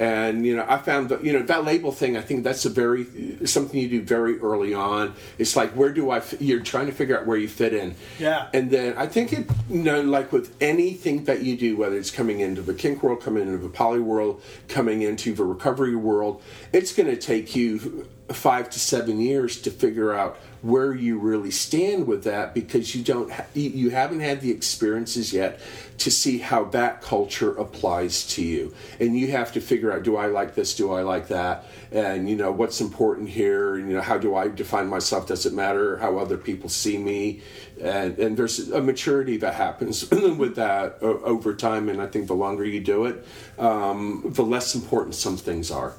and 0.00 0.46
you 0.46 0.56
know 0.56 0.64
i 0.66 0.78
found 0.78 1.10
that 1.10 1.22
you 1.22 1.30
know 1.32 1.42
that 1.42 1.62
label 1.64 1.92
thing 1.92 2.16
i 2.16 2.20
think 2.22 2.42
that's 2.42 2.64
a 2.64 2.70
very 2.70 3.06
something 3.46 3.78
you 3.78 3.86
do 3.88 4.02
very 4.02 4.38
early 4.40 4.72
on 4.72 5.14
it's 5.38 5.54
like 5.54 5.70
where 5.72 5.92
do 5.92 6.08
i 6.10 6.16
f- 6.16 6.40
you're 6.40 6.58
trying 6.60 6.86
to 6.86 6.92
figure 6.92 7.16
out 7.20 7.26
where 7.26 7.36
you 7.36 7.46
fit 7.48 7.74
in 7.74 7.94
Yeah. 8.18 8.48
and 8.54 8.70
then 8.70 8.96
i 8.96 9.06
think 9.06 9.32
it 9.34 9.46
you 9.68 9.82
know 9.82 10.00
like 10.00 10.32
with 10.32 10.56
anything 10.62 11.24
that 11.24 11.42
you 11.42 11.54
do 11.56 11.76
whether 11.76 11.96
it's 11.96 12.10
coming 12.10 12.40
into 12.40 12.62
the 12.62 12.72
kink 12.74 13.02
world 13.02 13.20
coming 13.20 13.42
into 13.42 13.58
the 13.58 13.68
poly 13.68 14.00
world 14.00 14.42
coming 14.68 15.02
into 15.02 15.34
the 15.34 15.44
recovery 15.44 15.94
world 15.94 16.42
it's 16.72 16.94
going 16.94 17.08
to 17.10 17.16
take 17.16 17.54
you 17.54 18.08
five 18.32 18.70
to 18.70 18.78
seven 18.80 19.20
years 19.20 19.60
to 19.60 19.70
figure 19.70 20.14
out 20.14 20.38
where 20.62 20.94
you 20.94 21.18
really 21.18 21.50
stand 21.50 22.06
with 22.06 22.24
that 22.24 22.54
because 22.54 22.94
you 22.94 23.02
don't 23.02 23.32
you- 23.54 23.90
haven't 23.90 24.20
had 24.20 24.40
the 24.40 24.50
experiences 24.50 25.32
yet 25.32 25.58
to 25.98 26.10
see 26.10 26.38
how 26.38 26.64
that 26.64 27.02
culture 27.02 27.52
applies 27.56 28.26
to 28.26 28.42
you. 28.42 28.74
And 28.98 29.18
you 29.18 29.28
have 29.32 29.52
to 29.52 29.60
figure 29.60 29.92
out 29.92 30.02
do 30.02 30.16
i 30.16 30.26
like 30.26 30.54
this? 30.54 30.74
Do 30.74 30.92
i 30.92 31.02
like 31.02 31.28
that? 31.28 31.64
And 31.92 32.28
you 32.28 32.36
know 32.36 32.52
what's 32.52 32.80
important 32.80 33.28
here? 33.28 33.76
You 33.76 33.94
know 33.94 34.00
how 34.00 34.18
do 34.18 34.34
i 34.36 34.48
define 34.48 34.88
myself? 34.88 35.26
Does 35.26 35.46
it 35.46 35.52
matter 35.52 35.98
how 35.98 36.18
other 36.18 36.36
people 36.36 36.68
see 36.68 36.98
me? 36.98 37.40
And 37.80 38.18
and 38.18 38.36
there's 38.36 38.70
a 38.70 38.80
maturity 38.82 39.36
that 39.38 39.54
happens 39.54 40.10
with 40.10 40.56
that 40.56 40.98
over 41.02 41.54
time. 41.54 41.88
And 41.88 42.00
i 42.00 42.06
think 42.06 42.26
the 42.26 42.34
longer 42.34 42.64
you 42.64 42.80
do 42.80 43.06
it 43.06 43.26
um, 43.58 44.22
the 44.26 44.42
less 44.42 44.74
important 44.74 45.14
some 45.14 45.36
things 45.36 45.70
are 45.70 45.94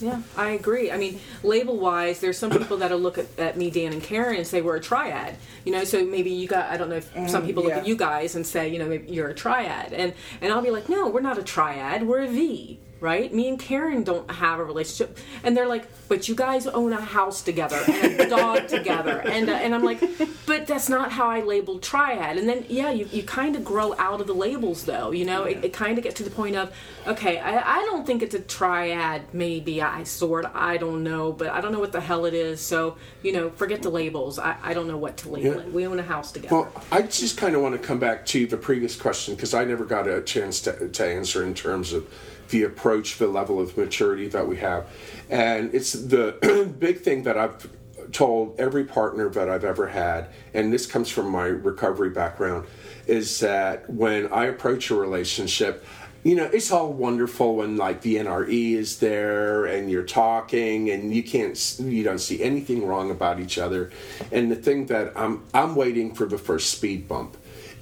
Yeah, 0.00 0.22
I 0.36 0.50
agree. 0.50 0.90
I 0.90 0.96
mean, 0.96 1.20
label 1.42 1.76
wise, 1.78 2.20
there's 2.20 2.38
some 2.38 2.50
people 2.50 2.78
that'll 2.78 2.98
look 2.98 3.18
at, 3.18 3.26
at 3.38 3.56
me, 3.56 3.70
Dan, 3.70 3.92
and 3.92 4.02
Karen 4.02 4.36
and 4.36 4.46
say 4.46 4.62
we're 4.62 4.76
a 4.76 4.80
triad. 4.80 5.36
You 5.64 5.72
know, 5.72 5.84
so 5.84 6.04
maybe 6.04 6.30
you 6.30 6.48
got, 6.48 6.70
I 6.70 6.76
don't 6.76 6.88
know 6.88 6.96
if 6.96 7.10
some 7.28 7.44
people 7.44 7.62
look 7.62 7.72
at 7.72 7.86
you 7.86 7.96
guys 7.96 8.34
and 8.34 8.46
say, 8.46 8.68
you 8.68 8.78
know, 8.78 8.86
maybe 8.88 9.12
you're 9.12 9.28
a 9.28 9.34
triad. 9.34 9.92
And, 9.92 10.14
and 10.40 10.52
I'll 10.52 10.62
be 10.62 10.70
like, 10.70 10.88
no, 10.88 11.08
we're 11.08 11.20
not 11.20 11.38
a 11.38 11.42
triad, 11.42 12.06
we're 12.06 12.22
a 12.22 12.28
V. 12.28 12.80
Right? 13.00 13.32
Me 13.32 13.48
and 13.48 13.58
Karen 13.58 14.02
don't 14.04 14.30
have 14.30 14.58
a 14.58 14.64
relationship, 14.64 15.16
and 15.42 15.56
they're 15.56 15.66
like, 15.66 15.86
"But 16.08 16.28
you 16.28 16.34
guys 16.34 16.66
own 16.66 16.92
a 16.92 17.00
house 17.00 17.40
together 17.42 17.80
and 17.88 18.20
a 18.20 18.28
dog 18.28 18.68
together," 18.68 19.20
and 19.24 19.48
uh, 19.48 19.52
and 19.52 19.74
I'm 19.74 19.82
like, 19.82 20.00
"But 20.46 20.66
that's 20.66 20.88
not 20.90 21.10
how 21.12 21.28
I 21.30 21.40
labeled 21.40 21.82
triad." 21.82 22.36
And 22.36 22.46
then 22.48 22.66
yeah, 22.68 22.90
you, 22.90 23.08
you 23.10 23.22
kind 23.22 23.56
of 23.56 23.64
grow 23.64 23.94
out 23.98 24.20
of 24.20 24.26
the 24.26 24.34
labels, 24.34 24.84
though. 24.84 25.12
You 25.12 25.24
know, 25.24 25.44
it, 25.44 25.64
it 25.64 25.72
kind 25.72 25.96
of 25.96 26.04
gets 26.04 26.16
to 26.16 26.24
the 26.24 26.30
point 26.30 26.56
of, 26.56 26.74
okay, 27.06 27.38
I, 27.38 27.78
I 27.78 27.84
don't 27.86 28.06
think 28.06 28.22
it's 28.22 28.34
a 28.34 28.40
triad. 28.40 29.22
Maybe 29.32 29.80
I 29.80 30.02
sort, 30.04 30.44
I 30.54 30.76
don't 30.76 31.02
know, 31.02 31.32
but 31.32 31.48
I 31.48 31.60
don't 31.62 31.72
know 31.72 31.80
what 31.80 31.92
the 31.92 32.00
hell 32.02 32.26
it 32.26 32.34
is. 32.34 32.60
So 32.60 32.96
you 33.22 33.32
know, 33.32 33.48
forget 33.50 33.80
the 33.82 33.90
labels. 33.90 34.38
I, 34.38 34.56
I 34.62 34.74
don't 34.74 34.86
know 34.88 34.98
what 34.98 35.16
to 35.18 35.30
label 35.30 35.54
Yeah. 35.54 35.60
it. 35.66 35.72
We 35.72 35.86
own 35.86 35.98
a 35.98 36.02
house 36.02 36.32
together. 36.32 36.54
Well, 36.54 36.84
I 36.92 37.00
just 37.02 37.38
kind 37.38 37.56
of 37.56 37.62
want 37.62 37.80
to 37.80 37.86
come 37.86 37.98
back 37.98 38.26
to 38.26 38.46
the 38.46 38.56
previous 38.58 38.94
question 38.94 39.34
because 39.36 39.54
I 39.54 39.64
never 39.64 39.84
got 39.86 40.06
a 40.06 40.20
chance 40.20 40.60
to, 40.62 40.88
to 40.88 41.04
answer 41.06 41.44
in 41.44 41.54
terms 41.54 41.92
of 41.94 42.06
the 42.50 42.64
approach, 42.64 43.18
the 43.18 43.26
level 43.26 43.60
of 43.60 43.76
maturity 43.76 44.28
that 44.28 44.46
we 44.46 44.56
have. 44.58 44.86
And 45.28 45.74
it's 45.74 45.92
the 45.92 46.74
big 46.78 47.00
thing 47.00 47.22
that 47.24 47.36
I've 47.36 47.68
told 48.12 48.58
every 48.58 48.84
partner 48.84 49.28
that 49.30 49.48
I've 49.48 49.64
ever 49.64 49.88
had, 49.88 50.28
and 50.52 50.72
this 50.72 50.86
comes 50.86 51.10
from 51.10 51.30
my 51.30 51.46
recovery 51.46 52.10
background, 52.10 52.66
is 53.06 53.40
that 53.40 53.88
when 53.88 54.32
I 54.32 54.46
approach 54.46 54.90
a 54.90 54.94
relationship, 54.94 55.84
you 56.22 56.34
know, 56.34 56.44
it's 56.44 56.70
all 56.70 56.92
wonderful 56.92 57.56
when 57.56 57.76
like 57.76 58.02
the 58.02 58.16
NRE 58.16 58.72
is 58.74 58.98
there 58.98 59.64
and 59.64 59.90
you're 59.90 60.02
talking 60.02 60.90
and 60.90 61.14
you 61.14 61.22
can't, 61.22 61.78
you 61.80 62.04
don't 62.04 62.18
see 62.18 62.42
anything 62.42 62.86
wrong 62.86 63.10
about 63.10 63.40
each 63.40 63.56
other. 63.56 63.90
And 64.30 64.50
the 64.50 64.56
thing 64.56 64.86
that 64.86 65.12
I'm, 65.16 65.44
I'm 65.54 65.74
waiting 65.74 66.14
for 66.14 66.26
the 66.26 66.36
first 66.36 66.70
speed 66.70 67.08
bump. 67.08 67.36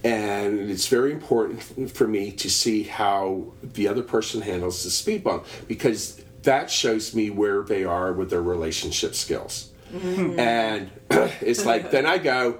And 0.04 0.70
it's 0.70 0.86
very 0.86 1.12
important 1.12 1.62
for 1.90 2.06
me 2.06 2.30
to 2.32 2.48
see 2.48 2.84
how 2.84 3.52
the 3.62 3.88
other 3.88 4.02
person 4.02 4.42
handles 4.42 4.84
the 4.84 4.90
speed 4.90 5.24
bump 5.24 5.46
because 5.66 6.22
that 6.42 6.70
shows 6.70 7.14
me 7.14 7.30
where 7.30 7.62
they 7.62 7.84
are 7.84 8.12
with 8.12 8.30
their 8.30 8.42
relationship 8.42 9.14
skills. 9.14 9.72
Mm-hmm. 9.92 10.38
And 10.38 10.90
it's 11.40 11.64
like, 11.64 11.90
then 11.90 12.06
I 12.06 12.18
go, 12.18 12.58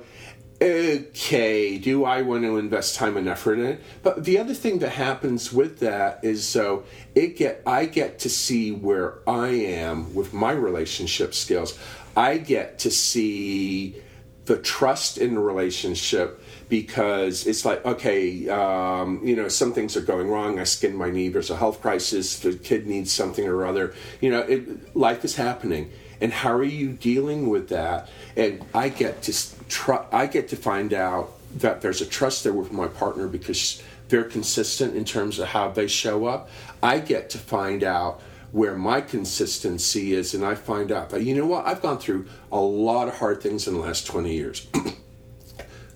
okay, 0.61 1.79
do 1.79 2.05
I 2.05 2.23
want 2.23 2.43
to 2.43 2.59
invest 2.59 2.97
time 2.97 3.17
and 3.17 3.29
effort 3.29 3.59
in 3.59 3.67
it? 3.67 3.83
But 4.03 4.25
the 4.25 4.39
other 4.39 4.55
thing 4.55 4.81
that 4.81 4.91
happens 4.91 5.53
with 5.53 5.79
that 5.81 6.25
is 6.25 6.47
so 6.47 6.85
it 7.15 7.37
get 7.37 7.63
I 7.65 7.87
get 7.87 8.19
to 8.21 8.29
see 8.29 8.73
where 8.73 9.19
I 9.29 9.49
am 9.49 10.15
with 10.15 10.33
my 10.33 10.53
relationship 10.53 11.35
skills. 11.35 11.79
I 12.17 12.39
get 12.39 12.81
to 12.81 12.91
see 12.91 14.03
the 14.47 14.59
trust 14.59 15.19
in 15.19 15.35
the 15.35 15.41
relationship 15.41 16.43
because 16.69 17.47
it's 17.47 17.65
like 17.65 17.85
okay 17.85 18.49
um, 18.49 19.21
you 19.25 19.35
know 19.35 19.49
some 19.49 19.73
things 19.73 19.97
are 19.97 20.03
going 20.03 20.29
wrong. 20.29 20.59
I 20.59 20.65
skinned 20.65 20.97
my 20.97 21.11
knee. 21.11 21.29
There's 21.29 21.51
a 21.51 21.57
health 21.57 21.81
crisis. 21.81 22.39
The 22.39 22.55
kid 22.55 22.87
needs 22.87 23.13
something 23.13 23.47
or 23.47 23.65
other. 23.65 23.95
You 24.21 24.31
know 24.31 24.41
it, 24.41 24.97
life 24.97 25.25
is 25.25 25.37
happening. 25.37 25.91
And 26.21 26.33
how 26.33 26.53
are 26.53 26.65
you 26.65 26.93
dealing 26.93 27.49
with 27.49 27.69
that? 27.69 28.09
And 28.37 28.65
i 28.75 28.89
get 28.89 29.23
to 29.23 30.07
i 30.13 30.27
get 30.27 30.49
to 30.49 30.57
find 30.57 30.93
out 30.93 31.33
that 31.57 31.81
there's 31.81 32.01
a 32.01 32.07
trust 32.07 32.45
there 32.45 32.53
with 32.53 32.73
my 32.73 32.89
partner 32.89 33.27
because 33.27 33.83
they're 34.09 34.25
consistent 34.25 34.97
in 34.97 35.05
terms 35.05 35.39
of 35.39 35.49
how 35.49 35.71
they 35.71 35.87
show 35.87 36.27
up. 36.27 36.49
I 36.83 36.99
get 36.99 37.31
to 37.31 37.39
find 37.39 37.83
out 37.83 38.21
where 38.51 38.75
my 38.75 38.99
consistency 38.99 40.15
is 40.15 40.33
and 40.33 40.43
i 40.43 40.55
find 40.55 40.91
out 40.91 41.11
that 41.11 41.23
you 41.23 41.35
know 41.35 41.47
what? 41.47 41.67
I've 41.67 41.83
gone 41.83 41.99
through 41.99 42.27
a 42.51 42.61
lot 42.61 43.09
of 43.09 43.15
hard 43.19 43.43
things 43.43 43.69
in 43.69 43.75
the 43.75 43.81
last 43.81 44.07
20 44.07 44.33
years 44.33 44.67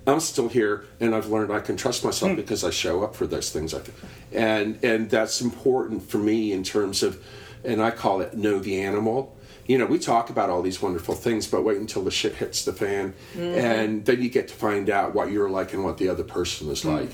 I'm 0.07 0.21
still 0.21 0.49
here, 0.49 0.85
and 1.01 1.15
I've 1.15 1.29
learned 1.29 1.53
I 1.53 1.61
can 1.61 1.77
trust 1.77 2.05
myself 2.05 2.33
hmm. 2.33 2.37
because 2.37 2.65
I 2.65 2.71
show 2.71 3.03
up 3.03 3.15
for 3.15 3.27
those 3.27 3.51
things. 3.51 3.75
I 3.75 3.81
and 4.33 4.83
and 4.83 5.09
that's 5.09 5.41
important 5.41 6.09
for 6.09 6.19
me 6.19 6.53
in 6.53 6.65
terms 6.65 7.03
of, 7.03 7.25
and 7.65 7.83
I 7.83 7.91
call 7.91 8.21
it 8.21 8.35
know 8.35 8.59
the 8.59 8.81
animal. 8.81 9.37
You 9.67 9.79
know, 9.79 9.87
we 9.87 10.01
talk 10.01 10.29
about 10.29 10.51
all 10.51 10.61
these 10.61 10.83
wonderful 10.83 11.15
things, 11.15 11.47
but 11.47 11.63
wait 11.63 11.79
until 11.79 12.03
the 12.03 12.11
shit 12.11 12.35
hits 12.35 12.65
the 12.65 12.73
fan, 12.73 13.15
mm-hmm. 13.35 13.43
and 13.43 14.05
then 14.05 14.21
you 14.21 14.29
get 14.29 14.49
to 14.49 14.55
find 14.55 14.91
out 14.91 15.15
what 15.15 15.31
you're 15.31 15.49
like 15.49 15.73
and 15.73 15.85
what 15.85 15.99
the 15.99 16.09
other 16.09 16.25
person 16.25 16.69
is 16.71 16.83
hmm. 16.83 16.91
like. 16.91 17.11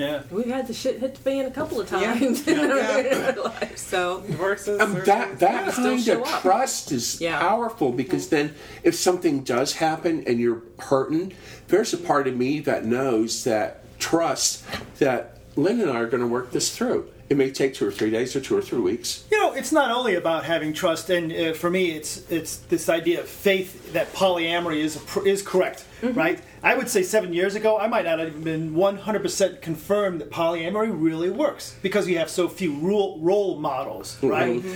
Yeah. 0.00 0.22
We've 0.30 0.46
had 0.46 0.66
the 0.66 0.72
shit 0.72 0.98
hit 0.98 1.14
the 1.14 1.20
fan 1.20 1.44
a 1.44 1.50
couple 1.50 1.78
of 1.80 1.90
Yeah. 1.92 2.14
times 2.14 2.48
in, 2.48 2.58
our, 2.58 2.76
Yeah. 2.76 3.30
in 3.32 3.42
life, 3.42 3.76
so 3.76 4.20
Divorces. 4.22 4.80
Um, 4.80 4.94
that 5.04 5.38
that 5.40 5.72
still 5.72 5.84
kind 5.96 6.08
of 6.08 6.22
up. 6.22 6.40
trust 6.42 6.90
is 6.90 7.20
Yeah. 7.20 7.38
powerful 7.38 7.92
because 7.92 8.28
then 8.28 8.54
if 8.82 8.94
something 8.94 9.42
does 9.42 9.74
happen 9.74 10.24
and 10.26 10.40
you're 10.40 10.62
hurting, 10.78 11.34
there's 11.68 11.92
a 11.92 11.98
part 11.98 12.26
of 12.26 12.36
me 12.36 12.60
that 12.60 12.84
knows 12.86 13.44
that 13.44 13.82
trust 13.98 14.64
that 14.98 15.36
Lynn 15.56 15.80
and 15.80 15.90
I 15.90 15.96
are 15.98 16.06
going 16.06 16.22
to 16.22 16.26
work 16.26 16.52
this 16.52 16.70
through. 16.74 17.08
It 17.28 17.36
may 17.36 17.50
take 17.50 17.74
two 17.74 17.86
or 17.86 17.92
three 17.92 18.10
days 18.10 18.34
or 18.34 18.40
two 18.40 18.56
or 18.56 18.62
three 18.62 18.80
weeks. 18.80 19.24
You 19.30 19.38
know, 19.38 19.52
it's 19.52 19.70
not 19.70 19.90
only 19.92 20.14
about 20.16 20.44
having 20.44 20.72
trust, 20.72 21.10
and 21.10 21.30
uh, 21.32 21.52
for 21.52 21.70
me, 21.70 21.92
it's 21.92 22.22
it's 22.28 22.56
this 22.56 22.88
idea 22.88 23.20
of 23.20 23.28
faith 23.28 23.92
that 23.92 24.12
polyamory 24.14 24.78
is 24.82 24.98
is 25.24 25.40
correct, 25.42 25.84
Mm-hmm. 26.00 26.18
right? 26.18 26.40
I 26.62 26.74
would 26.74 26.88
say 26.88 27.02
seven 27.02 27.32
years 27.34 27.54
ago, 27.54 27.78
I 27.78 27.86
might 27.86 28.04
not 28.04 28.18
have 28.18 28.28
even 28.28 28.42
been 28.42 28.74
one 28.74 28.96
hundred 28.96 29.22
percent 29.22 29.60
confirmed 29.60 30.20
that 30.20 30.30
polyamory 30.30 30.90
really 30.90 31.30
works 31.30 31.76
because 31.82 32.06
we 32.06 32.14
have 32.14 32.30
so 32.30 32.48
few 32.48 32.74
rule, 32.74 33.18
role 33.20 33.58
models, 33.58 34.16
mm-hmm. 34.16 34.28
right? 34.28 34.56
Mm-hmm. 34.62 34.74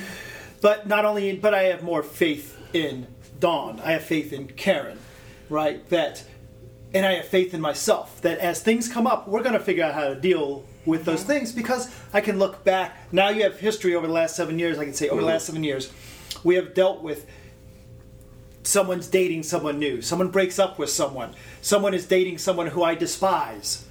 But 0.61 0.87
not 0.87 1.05
only, 1.05 1.37
but 1.37 1.55
I 1.55 1.65
have 1.65 1.83
more 1.83 2.03
faith 2.03 2.59
in 2.73 3.07
Dawn. 3.41 3.81
I 3.81 3.93
have 3.93 4.05
faith 4.05 4.33
in 4.33 4.49
Karen, 4.49 4.99
right? 5.49 5.87
That, 5.91 6.25
and 6.93 7.05
I 7.05 7.15
have 7.15 7.27
faith 7.27 7.55
in 7.55 7.61
myself 7.61 8.21
that 8.23 8.39
as 8.39 8.63
things 8.63 8.89
come 8.89 9.07
up, 9.07 9.29
we're 9.29 9.43
going 9.43 9.55
to 9.55 9.61
figure 9.61 9.85
out 9.85 9.95
how 9.95 10.09
to 10.09 10.15
deal 10.15 10.65
with 10.87 11.05
those 11.05 11.23
things 11.23 11.53
because 11.53 11.95
I 12.13 12.21
can 12.21 12.39
look 12.39 12.65
back. 12.65 12.97
Now 13.13 13.31
you 13.31 13.43
have 13.43 13.59
history 13.59 13.95
over 13.95 14.07
the 14.07 14.13
last 14.13 14.37
seven 14.37 14.59
years. 14.59 14.79
I 14.79 14.85
can 14.85 14.95
say 14.95 15.09
over 15.09 15.21
the 15.21 15.27
last 15.27 15.47
seven 15.47 15.65
years, 15.65 15.91
we 16.43 16.57
have 16.57 16.75
dealt 16.75 17.03
with 17.03 17.27
someone's 18.65 19.07
dating 19.07 19.45
someone 19.45 19.79
new, 19.79 20.03
someone 20.03 20.29
breaks 20.29 20.59
up 20.59 20.79
with 20.79 20.91
someone, 20.91 21.35
someone 21.63 21.95
is 21.95 22.07
dating 22.07 22.39
someone 22.39 22.67
who 22.67 22.83
I 22.83 22.95
despise. 22.97 23.87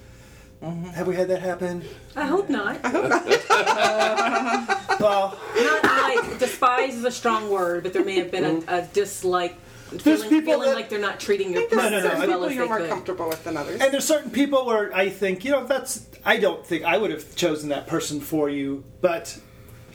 Mm-hmm. 0.62 0.86
Have 0.90 1.08
we 1.08 1.16
had 1.16 1.28
that 1.30 1.42
happen? 1.42 1.84
I 2.16 2.26
hope 2.26 2.50
not. 2.50 2.80
Uh, 3.56 4.98
well, 5.00 5.40
not 5.56 5.84
like 5.84 6.40
despise 6.40 6.96
is 6.96 7.04
a 7.04 7.12
strong 7.12 7.50
word, 7.50 7.84
but 7.84 7.94
there 7.94 8.04
may 8.06 8.16
have 8.16 8.32
been 8.32 8.64
a, 8.68 8.80
a 8.80 8.82
dislike. 8.94 9.56
Feeling, 10.00 10.30
people 10.30 10.54
feeling 10.54 10.70
that- 10.70 10.76
like 10.76 10.90
they're 10.90 11.00
not 11.00 11.20
treating 11.20 11.54
your 11.54 11.68
There's 11.70 11.74
No, 11.84 11.90
no, 11.90 12.00
no, 12.02 12.10
as 12.10 12.18
well 12.20 12.22
people 12.28 12.44
as 12.46 12.54
you're 12.56 12.64
they 12.66 12.70
more 12.70 12.78
could. 12.80 12.90
comfortable 12.90 13.30
with 13.30 13.44
than 13.44 13.58
others. 13.58 13.80
and 13.82 13.94
there's 13.94 14.06
certain 14.06 14.32
people 14.32 14.66
where 14.66 14.94
I 14.96 15.10
think, 15.10 15.46
you 15.46 15.52
know, 15.52 15.66
that's. 15.66 16.06
I 16.26 16.38
don't 16.38 16.66
think 16.66 16.84
I 16.84 16.98
would 16.98 17.12
have 17.12 17.36
chosen 17.36 17.70
that 17.70 17.86
person 17.88 18.20
for 18.22 18.50
you, 18.50 18.84
but 19.02 19.38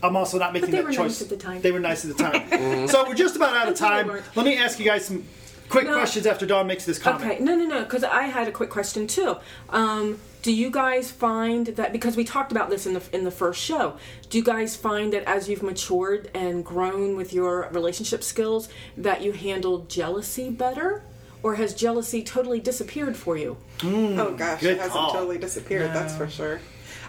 I'm 0.03 0.17
also 0.17 0.39
not 0.39 0.53
making 0.53 0.71
they 0.71 0.79
that 0.79 0.85
were 0.85 0.93
choice. 0.93 1.21
nice 1.21 1.23
at 1.23 1.29
the 1.29 1.37
time. 1.37 1.61
They 1.61 1.73
were 1.73 1.81
nice 1.81 2.05
at 2.05 2.17
the 2.17 2.23
time. 2.23 2.89
so 2.89 3.07
we're 3.07 3.15
just 3.15 3.37
about 3.37 3.55
out 3.57 3.69
of 3.69 3.75
time. 3.77 4.09
Let 4.35 4.45
me 4.47 4.57
ask 4.57 4.79
you 4.79 4.85
guys 4.85 5.05
some 5.07 5.25
quick 5.69 5.85
No. 5.87 5.95
questions 5.95 6.27
after 6.27 6.47
Dawn 6.47 6.67
makes 6.67 6.85
this 6.85 6.99
comment. 6.99 7.25
Okay, 7.31 7.43
no, 7.45 7.55
no, 7.55 7.65
no, 7.67 7.83
because 7.85 8.05
I 8.05 8.23
had 8.23 8.49
a 8.49 8.53
quick 8.53 8.71
question 8.71 9.07
too. 9.07 9.37
Um, 9.71 10.19
do 10.43 10.53
you 10.53 10.71
guys 10.71 11.11
find 11.11 11.67
that 11.67 11.93
because 11.93 12.17
we 12.17 12.23
talked 12.25 12.53
about 12.53 12.71
this 12.71 12.87
in 12.87 12.95
the 12.95 13.03
in 13.13 13.25
the 13.25 13.31
first 13.31 13.61
show? 13.61 13.97
Do 14.31 14.39
you 14.39 14.45
guys 14.45 14.77
find 14.77 15.13
that 15.13 15.25
as 15.25 15.49
you've 15.49 15.63
matured 15.65 16.31
and 16.33 16.65
grown 16.65 17.17
with 17.17 17.33
your 17.33 17.69
relationship 17.73 18.23
skills, 18.23 18.69
that 18.97 19.21
you 19.21 19.33
handle 19.33 19.81
jealousy 19.89 20.49
better, 20.49 21.03
or 21.43 21.57
has 21.57 21.75
jealousy 21.75 22.23
totally 22.23 22.61
disappeared 22.61 23.17
for 23.17 23.37
you? 23.37 23.57
oh 23.85 24.35
gosh, 24.37 24.63
it 24.63 24.77
hasn't 24.79 24.93
call. 24.93 25.13
totally 25.13 25.39
disappeared. 25.39 25.91
That's 25.93 26.17
for 26.17 26.29
sure. 26.29 26.61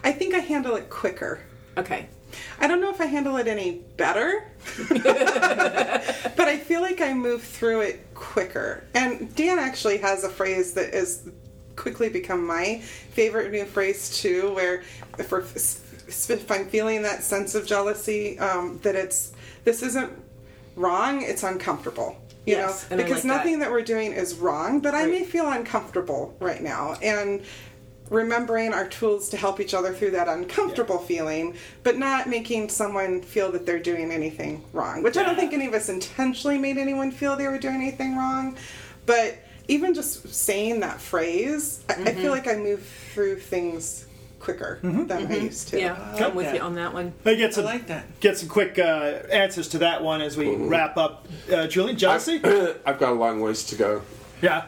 I 0.03 0.11
think 0.11 0.33
I 0.33 0.39
handle 0.39 0.75
it 0.75 0.89
quicker. 0.89 1.39
Okay, 1.77 2.07
I 2.59 2.67
don't 2.67 2.81
know 2.81 2.89
if 2.89 3.01
I 3.01 3.05
handle 3.05 3.37
it 3.37 3.47
any 3.47 3.81
better, 3.97 4.45
but 4.89 6.47
I 6.47 6.57
feel 6.57 6.81
like 6.81 7.01
I 7.01 7.13
move 7.13 7.43
through 7.43 7.81
it 7.81 8.13
quicker. 8.13 8.83
And 8.93 9.33
Dan 9.35 9.59
actually 9.59 9.97
has 9.97 10.23
a 10.23 10.29
phrase 10.29 10.73
that 10.73 10.93
has 10.93 11.29
quickly 11.75 12.09
become 12.09 12.45
my 12.45 12.79
favorite 13.11 13.51
new 13.51 13.65
phrase 13.65 14.19
too, 14.21 14.53
where 14.53 14.83
if, 15.17 15.31
we're, 15.31 15.41
if 15.41 16.51
I'm 16.51 16.67
feeling 16.67 17.03
that 17.03 17.23
sense 17.23 17.55
of 17.55 17.65
jealousy, 17.65 18.37
um, 18.39 18.79
that 18.83 18.95
it's 18.95 19.31
this 19.63 19.81
isn't 19.83 20.11
wrong, 20.75 21.21
it's 21.21 21.43
uncomfortable. 21.43 22.17
You 22.45 22.55
Yes, 22.55 22.89
know, 22.89 22.97
because 22.97 23.17
like 23.17 23.25
nothing 23.25 23.59
that 23.59 23.69
we're 23.69 23.81
doing 23.83 24.11
is 24.13 24.33
wrong, 24.35 24.79
but 24.79 24.95
I 24.95 25.05
may 25.05 25.23
feel 25.23 25.49
uncomfortable 25.49 26.35
right 26.39 26.61
now. 26.61 26.93
And 27.01 27.43
remembering 28.09 28.73
our 28.73 28.87
tools 28.87 29.29
to 29.29 29.37
help 29.37 29.59
each 29.59 29.73
other 29.73 29.93
through 29.93 30.11
that 30.11 30.27
uncomfortable 30.27 30.97
feeling, 30.97 31.55
but 31.83 31.97
not 31.97 32.27
making 32.27 32.69
someone 32.69 33.21
feel 33.21 33.51
that 33.51 33.65
they're 33.65 33.79
doing 33.79 34.11
anything 34.11 34.63
wrong, 34.73 35.03
which 35.03 35.17
I 35.17 35.23
don't 35.23 35.35
think 35.35 35.53
any 35.53 35.67
of 35.67 35.73
us 35.73 35.89
intentionally 35.89 36.57
made 36.57 36.77
anyone 36.77 37.11
feel 37.11 37.35
they 37.35 37.47
were 37.47 37.59
doing 37.59 37.75
anything 37.75 38.15
wrong. 38.15 38.57
But 39.05 39.37
even 39.67 39.93
just 39.93 40.27
saying 40.33 40.79
that 40.79 40.99
phrase, 40.99 41.83
I, 41.89 41.93
I 41.93 41.95
Mm-hmm. 41.97 42.21
feel 42.21 42.31
like 42.31 42.47
I 42.47 42.55
move 42.55 42.83
through 43.13 43.39
things 43.39 44.05
quicker 44.39 44.79
than 44.81 45.11
I 45.11 45.37
used 45.37 45.67
to. 45.67 45.79
yeah, 45.79 46.11
like 46.13 46.21
I'm 46.21 46.33
with 46.33 46.45
that. 46.47 46.55
you 46.55 46.61
on 46.61 46.73
that 46.75 46.93
one. 46.93 47.13
I 47.25 47.35
get 47.35 47.53
some, 47.53 47.65
I 47.67 47.73
like 47.73 47.87
that. 47.87 48.19
get 48.21 48.37
some 48.37 48.47
quick 48.49 48.79
uh, 48.79 49.19
answers 49.31 49.67
to 49.69 49.79
that 49.79 50.01
one 50.01 50.21
as 50.21 50.37
we 50.37 50.55
wrap 50.55 50.95
up. 50.97 51.27
Uh, 51.51 51.67
Julian, 51.67 51.97
jealousy? 51.97 52.39
I've 52.85 52.97
got 52.99 53.11
a 53.11 53.15
long 53.15 53.41
ways 53.41 53.63
to 53.65 53.75
go. 53.75 54.01
yeah. 54.41 54.63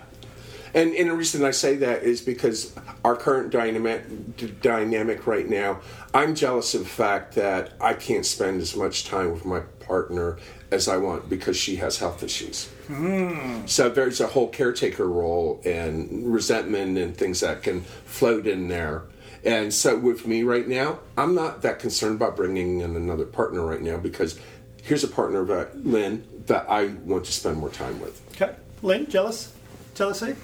And, 0.74 0.94
and 0.94 1.10
the 1.10 1.16
reason 1.16 1.44
I 1.44 1.52
say 1.52 1.76
that 1.78 2.04
is 2.04 2.22
because 2.22 2.74
our 3.04 3.16
current 3.16 3.52
dynamic, 3.52 4.38
d- 4.38 4.54
dynamic 4.62 5.28
right 5.28 5.48
now, 5.48 5.82
I'm 6.14 6.36
jealous 6.36 6.74
of 6.74 6.84
the 6.84 6.90
fact 6.90 7.36
that 7.36 7.74
I 7.82 7.94
can't 7.94 8.26
spend 8.26 8.62
as 8.62 8.76
much 8.76 9.06
time 9.06 9.32
with 9.32 9.46
my 9.46 9.62
partner 9.80 10.38
as 10.72 10.88
I 10.88 10.98
want 10.98 11.30
because 11.30 11.58
she 11.58 11.76
has 11.78 11.98
health 11.98 12.24
issues. 12.24 12.70
Hmm. 12.88 13.66
So 13.66 13.90
there's 13.90 14.22
a 14.22 14.28
whole 14.28 14.48
caretaker 14.48 15.08
role 15.08 15.62
and 15.66 16.34
resentment 16.34 16.98
and 16.98 17.16
things 17.16 17.42
that 17.42 17.64
can 17.64 17.82
float 17.82 18.48
in 18.48 18.70
there. 18.70 19.04
And 19.44 19.74
so 19.74 19.98
with 19.98 20.28
me 20.28 20.44
right 20.44 20.68
now, 20.68 21.00
I'm 21.18 21.36
not 21.36 21.64
that 21.64 21.80
concerned 21.80 22.16
about 22.16 22.36
bringing 22.36 22.82
in 22.82 22.96
another 22.96 23.26
partner 23.26 23.66
right 23.66 23.82
now 23.82 23.98
because 23.98 24.40
here's 24.84 25.04
a 25.04 25.08
partner 25.08 25.44
that 25.46 25.86
Lynn 25.86 26.26
that 26.46 26.70
I 26.70 26.88
want 26.88 27.26
to 27.26 27.32
spend 27.32 27.58
more 27.58 27.70
time 27.70 28.00
with. 28.00 28.22
Okay. 28.36 28.56
Lynn, 28.82 29.08
jealous? 29.10 29.54
Jealousy? 29.96 30.36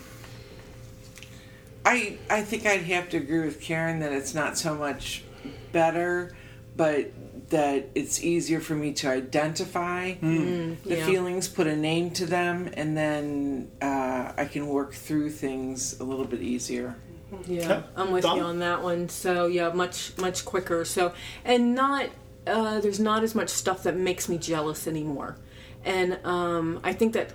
I 1.87 2.17
I 2.29 2.41
think 2.41 2.65
I'd 2.65 2.83
have 2.83 3.07
to 3.09 3.17
agree 3.17 3.45
with 3.45 3.61
Karen 3.61 3.99
that 3.99 4.11
it's 4.11 4.33
not 4.33 4.57
so 4.57 4.75
much 4.75 5.23
better, 5.71 6.35
but 6.75 7.11
that 7.49 7.87
it's 7.95 8.21
easier 8.21 8.59
for 8.59 8.75
me 8.75 8.91
to 8.91 9.07
identify 9.07 10.15
the 10.15 10.75
yeah. 10.83 11.05
feelings, 11.05 11.47
put 11.47 11.65
a 11.65 11.75
name 11.77 12.11
to 12.11 12.25
them, 12.25 12.69
and 12.73 12.97
then 12.97 13.71
uh, 13.81 14.33
I 14.35 14.49
can 14.51 14.67
work 14.67 14.93
through 14.93 15.29
things 15.29 15.97
a 16.01 16.03
little 16.03 16.25
bit 16.25 16.41
easier. 16.41 16.97
Yeah, 17.45 17.83
I'm 17.95 18.11
with 18.11 18.23
Dom? 18.23 18.37
you 18.37 18.43
on 18.43 18.59
that 18.59 18.83
one. 18.83 19.07
So 19.07 19.47
yeah, 19.47 19.69
much 19.69 20.17
much 20.17 20.43
quicker. 20.43 20.83
So 20.83 21.13
and 21.45 21.73
not 21.73 22.09
uh, 22.45 22.81
there's 22.81 22.99
not 22.99 23.23
as 23.23 23.33
much 23.33 23.47
stuff 23.47 23.83
that 23.83 23.95
makes 23.95 24.27
me 24.27 24.37
jealous 24.37 24.87
anymore, 24.87 25.37
and 25.85 26.19
um, 26.25 26.81
I 26.83 26.91
think 26.91 27.13
that 27.13 27.31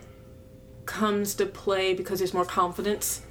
comes 0.85 1.35
to 1.37 1.47
play 1.47 1.95
because 1.95 2.19
there's 2.19 2.35
more 2.35 2.45
confidence 2.45 3.23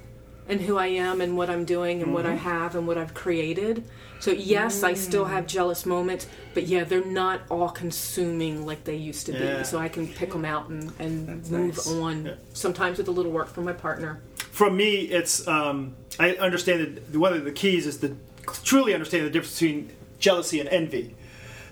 in 0.48 0.58
who 0.58 0.76
I 0.76 0.88
am 0.88 1.20
and 1.20 1.36
what 1.36 1.48
I'm 1.50 1.64
doing 1.64 2.02
and 2.02 2.12
what 2.12 2.24
Mm-hmm. 2.24 2.34
I 2.34 2.36
have 2.36 2.76
and 2.76 2.86
what 2.86 2.98
I've 2.98 3.14
created. 3.14 3.84
So 4.20 4.30
yes, 4.30 4.84
I 4.84 4.94
still 4.94 5.24
have 5.24 5.48
jealous 5.48 5.84
moments, 5.84 6.28
but 6.54 6.64
yeah, 6.68 6.84
they're 6.84 7.04
not 7.04 7.40
all 7.50 7.68
consuming 7.68 8.64
like 8.64 8.84
they 8.84 8.94
used 8.94 9.26
to 9.26 9.32
be. 9.32 9.64
So 9.64 9.78
I 9.78 9.88
can 9.88 10.06
pick 10.06 10.30
them 10.30 10.44
out 10.44 10.68
and, 10.68 10.92
and 11.00 11.50
move 11.50 11.76
nice. 11.76 11.88
on. 11.88 12.36
Sometimes 12.52 12.98
with 12.98 13.08
a 13.08 13.10
little 13.10 13.32
work 13.32 13.48
from 13.48 13.64
my 13.64 13.72
partner. 13.72 14.20
From 14.36 14.76
me, 14.76 15.00
it's 15.00 15.48
um, 15.48 15.96
I 16.20 16.34
understand 16.34 16.98
that 16.98 17.18
one 17.18 17.32
of 17.32 17.44
the 17.44 17.50
keys 17.50 17.84
is 17.84 17.96
to 17.98 18.16
truly 18.62 18.94
understand 18.94 19.26
the 19.26 19.30
difference 19.30 19.58
between 19.58 19.90
jealousy 20.20 20.60
and 20.60 20.68
envy. 20.68 21.16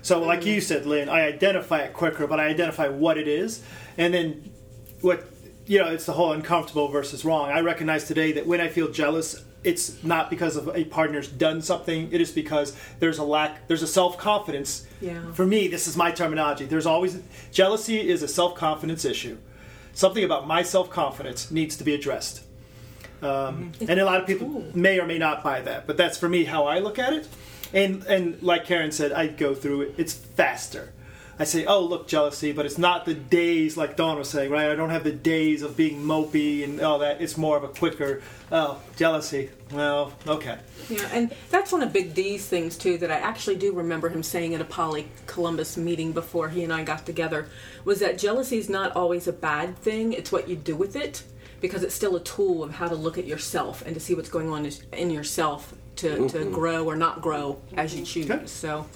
So, 0.01 0.19
like 0.21 0.45
you 0.45 0.59
said, 0.59 0.85
Lynn, 0.85 1.07
I 1.07 1.21
identify 1.21 1.79
it 1.81 1.93
quicker, 1.93 2.27
but 2.27 2.39
I 2.39 2.47
identify 2.47 2.89
what 2.89 3.17
it 3.17 3.27
is, 3.29 3.63
and 3.97 4.13
then 4.13 4.51
what 4.99 5.23
you 5.71 5.79
know. 5.79 5.87
It's 5.87 6.05
the 6.05 6.11
whole 6.11 6.33
uncomfortable 6.33 6.89
versus 6.89 7.23
wrong. 7.23 7.49
I 7.49 7.61
recognize 7.61 8.05
today 8.05 8.33
that 8.33 8.45
when 8.45 8.59
I 8.59 8.67
feel 8.67 8.91
jealous, 8.91 9.41
it's 9.63 10.03
not 10.03 10.29
because 10.29 10.57
of 10.57 10.75
a 10.75 10.83
partner's 10.83 11.29
done 11.29 11.61
something. 11.61 12.11
It 12.11 12.19
is 12.19 12.31
because 12.31 12.75
there's 12.99 13.19
a 13.19 13.23
lack. 13.23 13.67
There's 13.69 13.81
a 13.81 13.87
self 13.87 14.17
confidence. 14.17 14.85
Yeah. 14.99 15.31
For 15.31 15.45
me, 15.45 15.69
this 15.69 15.87
is 15.87 15.95
my 15.95 16.11
terminology. 16.11 16.65
There's 16.65 16.85
always 16.85 17.21
jealousy 17.53 17.99
is 17.99 18.21
a 18.21 18.27
self 18.27 18.55
confidence 18.55 19.05
issue. 19.05 19.37
Something 19.93 20.25
about 20.25 20.45
my 20.45 20.61
self 20.61 20.89
confidence 20.89 21.51
needs 21.51 21.77
to 21.77 21.85
be 21.85 21.93
addressed. 21.93 22.43
Um, 23.21 23.71
and 23.79 23.99
a 23.99 24.03
lot 24.03 24.19
of 24.19 24.27
people 24.27 24.65
may 24.73 24.99
or 24.99 25.05
may 25.05 25.19
not 25.19 25.43
buy 25.43 25.61
that, 25.61 25.85
but 25.85 25.95
that's 25.95 26.17
for 26.17 26.27
me 26.27 26.43
how 26.43 26.65
I 26.65 26.79
look 26.79 26.99
at 26.99 27.13
it. 27.13 27.29
And 27.71 28.03
and 28.03 28.43
like 28.43 28.65
Karen 28.65 28.91
said, 28.91 29.13
I 29.13 29.27
go 29.27 29.55
through 29.55 29.81
it. 29.81 29.95
It's 29.97 30.13
faster. 30.13 30.91
I 31.39 31.43
say, 31.43 31.65
oh 31.65 31.83
look, 31.83 32.07
jealousy, 32.07 32.51
but 32.51 32.65
it's 32.65 32.77
not 32.77 33.05
the 33.05 33.13
days 33.13 33.77
like 33.77 33.95
Dawn 33.95 34.17
was 34.17 34.29
saying, 34.29 34.51
right? 34.51 34.69
I 34.69 34.75
don't 34.75 34.89
have 34.89 35.03
the 35.03 35.11
days 35.11 35.61
of 35.61 35.75
being 35.75 36.03
mopey 36.03 36.63
and 36.63 36.79
all 36.81 36.99
that. 36.99 37.21
It's 37.21 37.37
more 37.37 37.57
of 37.57 37.63
a 37.63 37.67
quicker, 37.67 38.21
oh, 38.51 38.79
jealousy. 38.95 39.49
Well, 39.71 40.13
okay. 40.27 40.57
Yeah, 40.89 41.07
and 41.11 41.33
that's 41.49 41.71
one 41.71 41.81
of 41.81 41.93
Big 41.93 42.13
D's 42.13 42.45
things 42.45 42.77
too 42.77 42.97
that 42.99 43.09
I 43.09 43.15
actually 43.15 43.55
do 43.55 43.73
remember 43.73 44.09
him 44.09 44.23
saying 44.23 44.53
at 44.53 44.61
a 44.61 44.65
Poly 44.65 45.07
Columbus 45.25 45.77
meeting 45.77 46.11
before 46.11 46.49
he 46.49 46.63
and 46.63 46.71
I 46.71 46.83
got 46.83 47.05
together 47.05 47.47
was 47.85 47.99
that 47.99 48.17
jealousy 48.17 48.57
is 48.57 48.69
not 48.69 48.95
always 48.95 49.27
a 49.27 49.33
bad 49.33 49.77
thing. 49.77 50.13
It's 50.13 50.31
what 50.31 50.47
you 50.47 50.55
do 50.55 50.75
with 50.75 50.95
it 50.95 51.23
because 51.61 51.83
it's 51.83 51.95
still 51.95 52.15
a 52.15 52.19
tool 52.19 52.63
of 52.63 52.71
how 52.71 52.87
to 52.87 52.95
look 52.95 53.17
at 53.17 53.25
yourself 53.25 53.83
and 53.85 53.93
to 53.93 53.99
see 54.01 54.13
what's 54.15 54.29
going 54.29 54.49
on 54.49 54.69
in 54.93 55.11
yourself 55.11 55.73
to, 55.97 56.27
to 56.29 56.45
grow 56.45 56.85
or 56.85 56.95
not 56.95 57.21
grow 57.21 57.61
as 57.77 57.95
you 57.95 58.03
choose. 58.03 58.29
Okay. 58.29 58.45
So, 58.47 58.87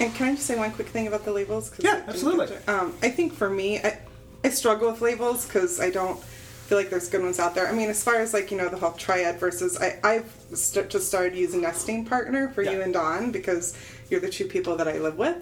And 0.00 0.14
can 0.14 0.28
I 0.28 0.34
just 0.34 0.46
say 0.46 0.58
one 0.58 0.72
quick 0.72 0.88
thing 0.88 1.06
about 1.06 1.24
the 1.24 1.32
labels? 1.32 1.70
'Cause 1.70 1.84
Yeah, 1.84 2.02
I 2.06 2.10
absolutely. 2.10 2.56
Um, 2.66 2.94
I 3.02 3.10
think 3.10 3.32
for 3.32 3.48
me, 3.48 3.78
I, 3.78 3.98
I 4.44 4.48
struggle 4.50 4.90
with 4.90 5.00
labels 5.00 5.46
because 5.46 5.78
I 5.78 5.90
don't 5.90 6.20
feel 6.22 6.78
like 6.78 6.90
there's 6.90 7.08
good 7.08 7.22
ones 7.22 7.38
out 7.38 7.54
there. 7.54 7.68
I 7.68 7.72
mean, 7.72 7.88
as 7.90 8.02
far 8.02 8.16
as 8.16 8.32
like 8.34 8.50
you 8.50 8.56
know 8.56 8.68
the 8.68 8.78
whole 8.78 8.92
triad 8.92 9.38
versus, 9.38 9.78
I 9.80 9.98
I've 10.02 10.32
st- 10.54 10.88
just 10.90 11.06
started 11.06 11.36
using 11.36 11.60
nesting 11.60 12.04
partner 12.06 12.48
for 12.48 12.62
you 12.62 12.80
and 12.80 12.92
Dawn 12.92 13.30
because 13.30 13.76
you're 14.10 14.20
the 14.20 14.28
two 14.30 14.46
people 14.46 14.76
that 14.76 14.88
I 14.88 14.98
live 14.98 15.18
with. 15.18 15.36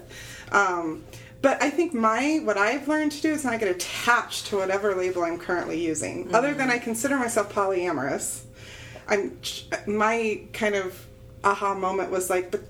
Um, 0.51 1.03
but 1.41 1.61
I 1.61 1.69
think 1.69 1.93
my 1.93 2.39
what 2.43 2.57
I've 2.57 2.87
learned 2.87 3.11
to 3.13 3.21
do 3.21 3.31
is 3.31 3.43
not 3.43 3.59
get 3.59 3.69
attached 3.69 4.47
to 4.47 4.57
whatever 4.57 4.95
label 4.95 5.23
I'm 5.23 5.37
currently 5.39 5.79
using. 5.83 6.33
Other 6.33 6.53
than 6.53 6.69
I 6.69 6.77
consider 6.79 7.17
myself 7.17 7.53
polyamorous. 7.53 8.41
I'm 9.07 9.37
my 9.87 10.41
kind 10.53 10.75
of 10.75 11.05
aha 11.43 11.73
moment 11.73 12.11
was 12.11 12.29
like, 12.29 12.51
but 12.51 12.61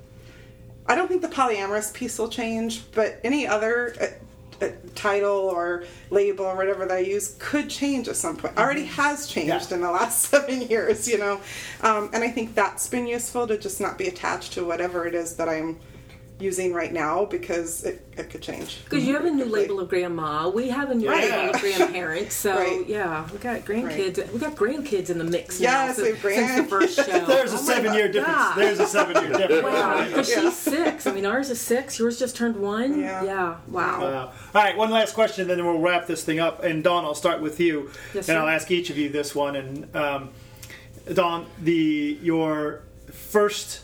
I 0.87 0.95
don't 0.95 1.07
think 1.07 1.21
the 1.21 1.27
polyamorous 1.27 1.93
piece 1.93 2.17
will 2.17 2.29
change, 2.29 2.83
but 2.93 3.19
any 3.23 3.45
other 3.45 3.95
uh, 4.01 4.65
uh, 4.65 4.69
title 4.95 5.49
or 5.49 5.83
label 6.09 6.45
or 6.45 6.55
whatever 6.55 6.85
that 6.85 6.95
I 6.95 6.99
use 6.99 7.35
could 7.39 7.69
change 7.69 8.07
at 8.07 8.15
some 8.15 8.37
point. 8.37 8.57
Already 8.57 8.85
has 8.85 9.27
changed 9.27 9.69
Yeah. 9.69 9.75
in 9.75 9.81
the 9.81 9.91
last 9.91 10.23
seven 10.29 10.61
years, 10.61 11.07
you 11.07 11.17
know. 11.17 11.39
Um, 11.81 12.09
and 12.13 12.23
I 12.23 12.29
think 12.29 12.55
that's 12.55 12.87
been 12.87 13.07
useful 13.07 13.47
to 13.47 13.57
just 13.57 13.79
not 13.81 13.97
be 13.97 14.07
attached 14.07 14.53
to 14.53 14.65
whatever 14.65 15.05
it 15.05 15.13
is 15.15 15.35
that 15.35 15.47
I'm 15.49 15.79
using 16.41 16.73
right 16.73 16.91
now 16.91 17.25
because 17.25 17.83
it, 17.83 18.05
it 18.17 18.29
could 18.29 18.41
change. 18.41 18.83
Because 18.83 19.05
you 19.05 19.13
have 19.13 19.25
a 19.25 19.29
new 19.29 19.43
quickly. 19.43 19.61
label 19.61 19.79
of 19.79 19.89
grandma, 19.89 20.49
we 20.49 20.69
have 20.69 20.89
a 20.91 20.95
new 20.95 21.09
Right. 21.09 21.29
label 21.29 21.55
of 21.55 21.61
grandparents. 21.61 22.35
So 22.41 22.55
Right. 22.55 22.85
yeah, 22.87 23.27
we 23.31 23.37
got 23.37 23.61
grandkids. 23.61 24.31
We 24.31 24.39
got 24.39 24.55
grandkids 24.55 25.09
in 25.09 25.17
the 25.17 25.23
mix 25.23 25.59
Yes, 25.59 25.71
now. 25.71 25.81
we 25.81 25.87
have 25.87 25.95
since 25.95 26.15
the 26.17 26.21
grand- 26.21 26.69
first 26.69 26.95
show. 26.95 27.25
There's 27.25 27.53
a 27.53 27.57
Oh 27.57 27.61
my 27.61 27.73
seven 27.73 27.93
year 27.93 28.11
difference. 28.11 28.37
God. 28.37 28.57
There's 28.57 28.79
a 28.79 28.87
seven 28.87 29.23
year 29.23 29.37
difference. 29.37 29.63
Wow, 29.63 30.05
because 30.07 30.29
Yeah. 30.29 30.41
she's 30.41 30.57
six. 30.57 31.07
I 31.07 31.11
mean, 31.13 31.25
ours 31.25 31.49
is 31.49 31.59
six. 31.61 31.99
Yours 31.99 32.17
just 32.17 32.35
turned 32.35 32.55
one. 32.57 32.99
Yeah. 32.99 33.23
Yeah. 33.23 33.55
Wow. 33.67 34.01
Wow. 34.01 34.31
All 34.55 34.61
right, 34.63 34.75
one 34.75 34.89
last 34.91 35.13
question, 35.13 35.47
then 35.47 35.63
we'll 35.65 35.79
wrap 35.79 36.07
this 36.07 36.23
thing 36.23 36.39
up. 36.39 36.63
And 36.63 36.83
Dawn, 36.83 37.05
I'll 37.05 37.15
start 37.15 37.41
with 37.41 37.59
you, 37.59 37.89
Yes, 38.13 38.15
and 38.15 38.25
sir. 38.25 38.37
I'll 38.39 38.47
ask 38.49 38.69
each 38.71 38.89
of 38.89 38.97
you 38.97 39.09
this 39.09 39.35
one. 39.35 39.55
And 39.55 39.95
um, 39.95 40.29
Dawn, 41.13 41.45
the 41.61 42.17
your 42.21 42.83
first 43.11 43.81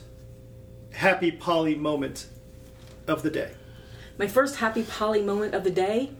happy 0.91 1.31
poly 1.31 1.75
moment 1.75 2.25
of 3.07 3.23
the 3.23 3.29
day. 3.29 3.51
My 4.17 4.27
first 4.27 4.57
happy 4.57 4.83
poly 4.83 5.21
moment 5.21 5.53
of 5.53 5.63
the 5.63 5.69
day. 5.71 6.11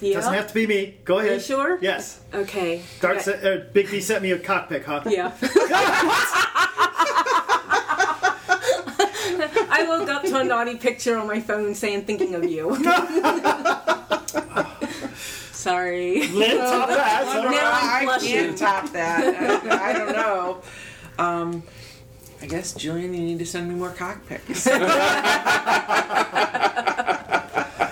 Yeah. 0.00 0.14
Doesn't 0.14 0.32
have 0.34 0.48
to 0.48 0.54
be 0.54 0.66
me. 0.66 0.96
Go 1.04 1.18
ahead. 1.18 1.28
Are 1.28 1.34
you 1.34 1.36
ahead. 1.36 1.44
sure? 1.44 1.78
Yes. 1.82 2.20
Okay. 2.32 2.82
Dark 3.00 3.16
Okay. 3.18 3.22
se- 3.24 3.54
uh, 3.54 3.64
Big 3.72 3.90
D 3.90 4.00
sent 4.00 4.22
me 4.22 4.30
a 4.32 4.38
cockpick, 4.38 4.84
huh? 4.84 5.02
Yeah. 5.06 5.32
I 9.72 9.84
woke 9.88 10.08
up 10.08 10.22
to 10.24 10.38
a 10.38 10.44
naughty 10.44 10.76
picture 10.76 11.18
on 11.18 11.26
my 11.26 11.40
phone 11.40 11.74
saying 11.74 12.04
"thinking 12.06 12.34
of 12.34 12.44
you." 12.44 12.74
Sorry. 15.52 16.26
Lynn, 16.28 16.56
top 16.56 16.88
that. 16.88 17.24
Now 17.50 17.70
I'm 17.72 18.02
I 18.02 18.04
blushing. 18.04 18.28
can't 18.30 18.56
top 18.58 18.90
that. 18.92 19.64
I, 19.70 19.90
I 19.90 19.92
don't 19.92 20.12
know. 20.12 20.62
Um, 21.18 21.62
I 22.42 22.46
guess 22.46 22.72
Julian, 22.74 23.12
you 23.14 23.20
need 23.20 23.38
to 23.38 23.46
send 23.46 23.68
me 23.68 23.74
more 23.74 23.90
cockpits. 23.90 24.64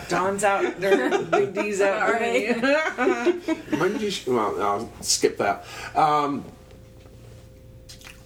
Dawn's 0.09 0.43
out 0.43 0.81
there, 0.81 1.23
Big 1.23 1.53
D's 1.53 1.83
out 1.83 2.03
All 2.15 2.19
there. 2.19 2.55
When 3.79 3.99
did 3.99 4.27
you? 4.27 4.35
Well, 4.35 4.63
I'll 4.63 4.91
skip 5.03 5.37
that. 5.37 5.67
Um, 5.95 6.45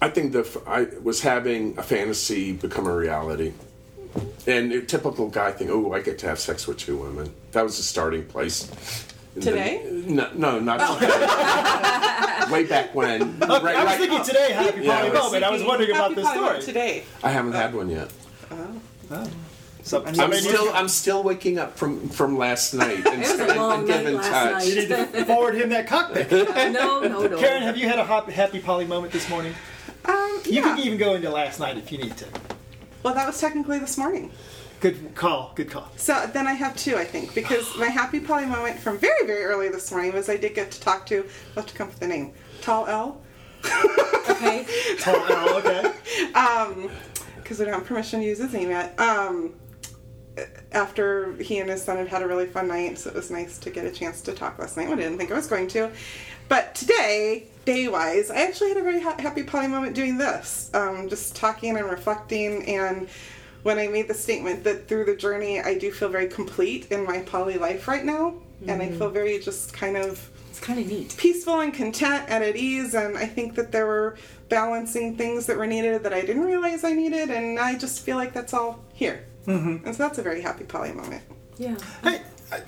I 0.01 0.09
think 0.09 0.31
the 0.31 0.39
f- 0.41 0.65
I 0.65 0.87
was 1.01 1.21
having 1.21 1.77
a 1.77 1.83
fantasy 1.83 2.53
become 2.53 2.87
a 2.87 2.95
reality, 2.95 3.51
and 4.47 4.71
a 4.71 4.81
typical 4.81 5.27
guy 5.29 5.51
thing. 5.51 5.69
Oh, 5.69 5.91
I 5.91 6.01
get 6.01 6.19
to 6.19 6.27
have 6.27 6.39
sex 6.39 6.67
with 6.67 6.77
two 6.77 6.95
women. 6.95 7.33
That 7.51 7.63
was 7.63 7.75
the 7.77 7.83
starting 7.83 8.23
place. 8.25 8.71
Today? 9.35 9.81
then- 9.83 10.15
no, 10.15 10.29
no, 10.35 10.59
not 10.61 10.99
today. 10.99 11.11
Way 12.51 12.65
back 12.65 12.93
when. 12.95 13.39
Right, 13.39 13.49
I 13.49 13.57
was 13.59 13.63
right- 13.85 13.99
thinking 13.99 14.23
today, 14.23 14.51
happy 14.53 14.81
Yeah, 14.81 14.97
poly 15.01 15.09
I 15.09 15.13
moment. 15.23 15.43
I 15.43 15.49
was 15.51 15.63
wondering 15.63 15.91
about 15.91 16.15
this 16.15 16.27
story. 16.29 16.61
today. 16.61 17.03
I 17.23 17.29
haven't 17.29 17.53
had 17.53 17.73
one 17.73 17.89
yet. 17.89 18.09
So, 19.85 20.05
I'm 20.05 20.15
somebody 20.15 20.41
still 20.41 20.71
I'm 20.73 20.87
still 20.87 21.23
waking 21.23 21.59
up 21.59 21.77
from 21.77 22.07
from 22.07 22.37
last 22.37 22.73
night 22.73 22.97
and, 23.05 23.21
It 23.21 23.29
was 23.29 23.39
a 23.39 23.47
and- 23.49 23.57
long 23.59 23.79
and 23.79 23.87
night 23.89 23.97
giving 23.99 24.15
last 24.15 24.29
touch. 24.29 24.65
you 24.67 24.75
need 24.75 24.87
to 24.87 25.25
forward 25.25 25.55
him 25.55 25.69
that 25.69 25.87
cockpick. 25.87 26.31
No, 26.71 27.01
no, 27.01 27.27
no. 27.27 27.37
Karen, 27.37 27.63
have 27.63 27.75
you 27.77 27.89
had 27.89 27.99
a 27.99 28.05
hop- 28.05 28.29
happy 28.29 28.59
poly 28.59 28.85
moment 28.85 29.11
this 29.11 29.29
morning? 29.29 29.53
Um, 30.05 30.39
You 30.45 30.53
yeah. 30.53 30.61
can 30.61 30.79
even 30.79 30.97
go 30.97 31.15
into 31.15 31.29
last 31.29 31.59
night 31.59 31.77
if 31.77 31.91
you 31.91 31.97
need 31.97 32.15
to. 32.17 32.25
Well, 33.03 33.13
that 33.13 33.27
was 33.27 33.39
technically 33.41 33.79
this 33.79 33.97
morning. 33.97 34.31
Good 34.83 35.15
call. 35.15 35.53
Good 35.55 35.69
call. 35.69 35.89
So 35.95 36.29
then 36.33 36.45
I 36.45 36.51
have 36.51 36.75
two, 36.75 36.97
I 36.97 37.05
think, 37.05 37.33
because 37.33 37.73
my 37.77 37.85
happy 37.85 38.19
poly 38.19 38.45
moment 38.45 38.77
from 38.77 38.97
very, 38.97 39.25
very 39.25 39.45
early 39.45 39.69
this 39.69 39.89
morning 39.89 40.11
was 40.11 40.27
I 40.27 40.35
did 40.35 40.55
get 40.55 40.71
to 40.71 40.81
talk 40.81 41.05
to, 41.05 41.19
I'll 41.19 41.63
have 41.63 41.67
to 41.67 41.73
come 41.73 41.87
up 41.87 41.93
with 41.93 42.01
the 42.01 42.07
name, 42.09 42.33
Tall 42.61 42.85
L, 42.87 43.21
Okay. 44.29 44.65
Tall 44.99 45.15
L, 45.15 45.55
okay. 45.59 45.93
because 47.37 47.59
we 47.59 47.63
don't 47.63 47.75
have 47.75 47.85
permission 47.85 48.19
to 48.19 48.25
use 48.25 48.39
his 48.39 48.51
name 48.51 48.71
yet. 48.71 48.99
Um, 48.99 49.53
after 50.73 51.31
he 51.37 51.59
and 51.59 51.69
his 51.69 51.81
son 51.81 51.95
had 51.95 52.09
had 52.09 52.21
a 52.21 52.27
really 52.27 52.47
fun 52.47 52.67
night, 52.67 52.97
so 52.99 53.09
it 53.09 53.15
was 53.15 53.31
nice 53.31 53.57
to 53.59 53.69
get 53.69 53.85
a 53.85 53.91
chance 53.91 54.19
to 54.23 54.33
talk 54.33 54.59
last 54.59 54.75
night. 54.75 54.89
I 54.89 54.95
didn't 54.95 55.17
think 55.17 55.31
I 55.31 55.35
was 55.35 55.47
going 55.47 55.69
to. 55.69 55.91
But 56.49 56.75
today, 56.75 57.45
day 57.63 57.87
wise, 57.87 58.29
I 58.29 58.41
actually 58.41 58.67
had 58.67 58.77
a 58.79 58.83
very 58.83 59.01
ha- 59.01 59.15
happy 59.17 59.43
poly 59.43 59.67
moment 59.67 59.95
doing 59.95 60.17
this. 60.17 60.69
Um, 60.73 61.07
just 61.07 61.37
talking 61.37 61.77
and 61.77 61.89
reflecting. 61.89 62.65
And 62.65 63.07
when 63.63 63.79
I 63.79 63.87
made 63.87 64.07
the 64.07 64.13
statement 64.13 64.63
that 64.65 64.87
through 64.87 65.05
the 65.05 65.15
journey, 65.15 65.59
I 65.61 65.77
do 65.77 65.91
feel 65.91 66.09
very 66.09 66.27
complete 66.27 66.91
in 66.91 67.03
my 67.05 67.19
poly 67.19 67.57
life 67.57 67.87
right 67.87 68.03
now. 68.05 68.35
And 68.67 68.81
I 68.81 68.89
feel 68.91 69.09
very 69.09 69.39
just 69.39 69.73
kind 69.73 69.97
of 69.97 70.29
It's 70.49 70.59
kind 70.59 70.79
of 70.79 70.87
neat. 70.87 71.15
peaceful 71.17 71.59
and 71.59 71.73
content 71.73 72.25
and 72.29 72.41
at 72.45 72.55
ease 72.55 72.93
and 72.93 73.17
i 73.17 73.25
think 73.25 73.55
that 73.55 73.73
there 73.73 73.85
were 73.87 74.15
balancing 74.47 75.17
things 75.17 75.47
that 75.47 75.57
were 75.57 75.67
needed 75.67 76.03
that 76.03 76.13
i 76.13 76.21
didn't 76.21 76.43
realize 76.45 76.85
i 76.85 76.93
needed 76.93 77.29
and 77.29 77.59
i 77.59 77.75
just 77.77 78.05
feel 78.05 78.15
like 78.15 78.31
that's 78.31 78.53
all 78.53 78.81
here 78.93 79.25
mm-hmm. 79.47 79.85
and 79.85 79.93
so 79.95 80.03
that's 80.03 80.17
a 80.17 80.21
very 80.21 80.41
happy 80.41 80.63
poly 80.63 80.93
moment 80.93 81.23
Yeah. 81.57 81.75
I, 82.03 82.21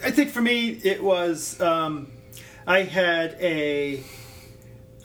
I 0.03 0.11
think 0.11 0.31
for 0.31 0.41
me 0.41 0.69
it 0.83 1.01
was 1.01 1.61
um, 1.61 2.11
I 2.67 2.81
had 2.81 3.37
a 3.39 4.03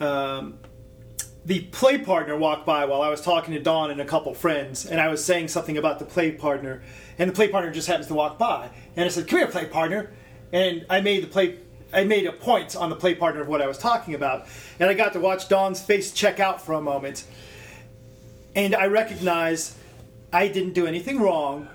um, 0.01 0.57
the 1.45 1.61
play 1.61 1.97
partner 1.97 2.37
walked 2.37 2.65
by 2.65 2.85
while 2.85 3.01
I 3.01 3.09
was 3.09 3.21
talking 3.21 3.53
to 3.53 3.59
Dawn 3.59 3.91
and 3.91 3.99
a 3.99 4.05
couple 4.05 4.33
friends, 4.33 4.85
and 4.85 5.01
I 5.01 5.07
was 5.07 5.23
saying 5.23 5.47
something 5.47 5.77
about 5.77 5.99
the 5.99 6.05
play 6.05 6.31
partner, 6.31 6.83
and 7.17 7.29
the 7.29 7.33
play 7.33 7.47
partner 7.47 7.71
just 7.71 7.87
happens 7.87 8.07
to 8.07 8.13
walk 8.13 8.37
by, 8.37 8.69
and 8.95 9.05
I 9.05 9.09
said, 9.09 9.27
"Come 9.27 9.39
here, 9.39 9.47
play 9.47 9.65
partner," 9.65 10.11
and 10.51 10.85
I 10.89 11.01
made 11.01 11.23
the 11.23 11.27
play. 11.27 11.57
I 11.93 12.03
made 12.05 12.25
a 12.25 12.31
point 12.31 12.75
on 12.75 12.89
the 12.89 12.95
play 12.95 13.15
partner 13.15 13.41
of 13.41 13.47
what 13.47 13.61
I 13.61 13.67
was 13.67 13.77
talking 13.77 14.13
about, 14.13 14.47
and 14.79 14.89
I 14.89 14.93
got 14.93 15.13
to 15.13 15.19
watch 15.19 15.49
Dawn's 15.49 15.81
face 15.81 16.11
check 16.11 16.39
out 16.39 16.61
for 16.61 16.73
a 16.73 16.81
moment, 16.81 17.25
and 18.55 18.75
I 18.75 18.85
recognized 18.85 19.75
I 20.31 20.47
didn't 20.47 20.73
do 20.73 20.87
anything 20.87 21.19
wrong 21.19 21.67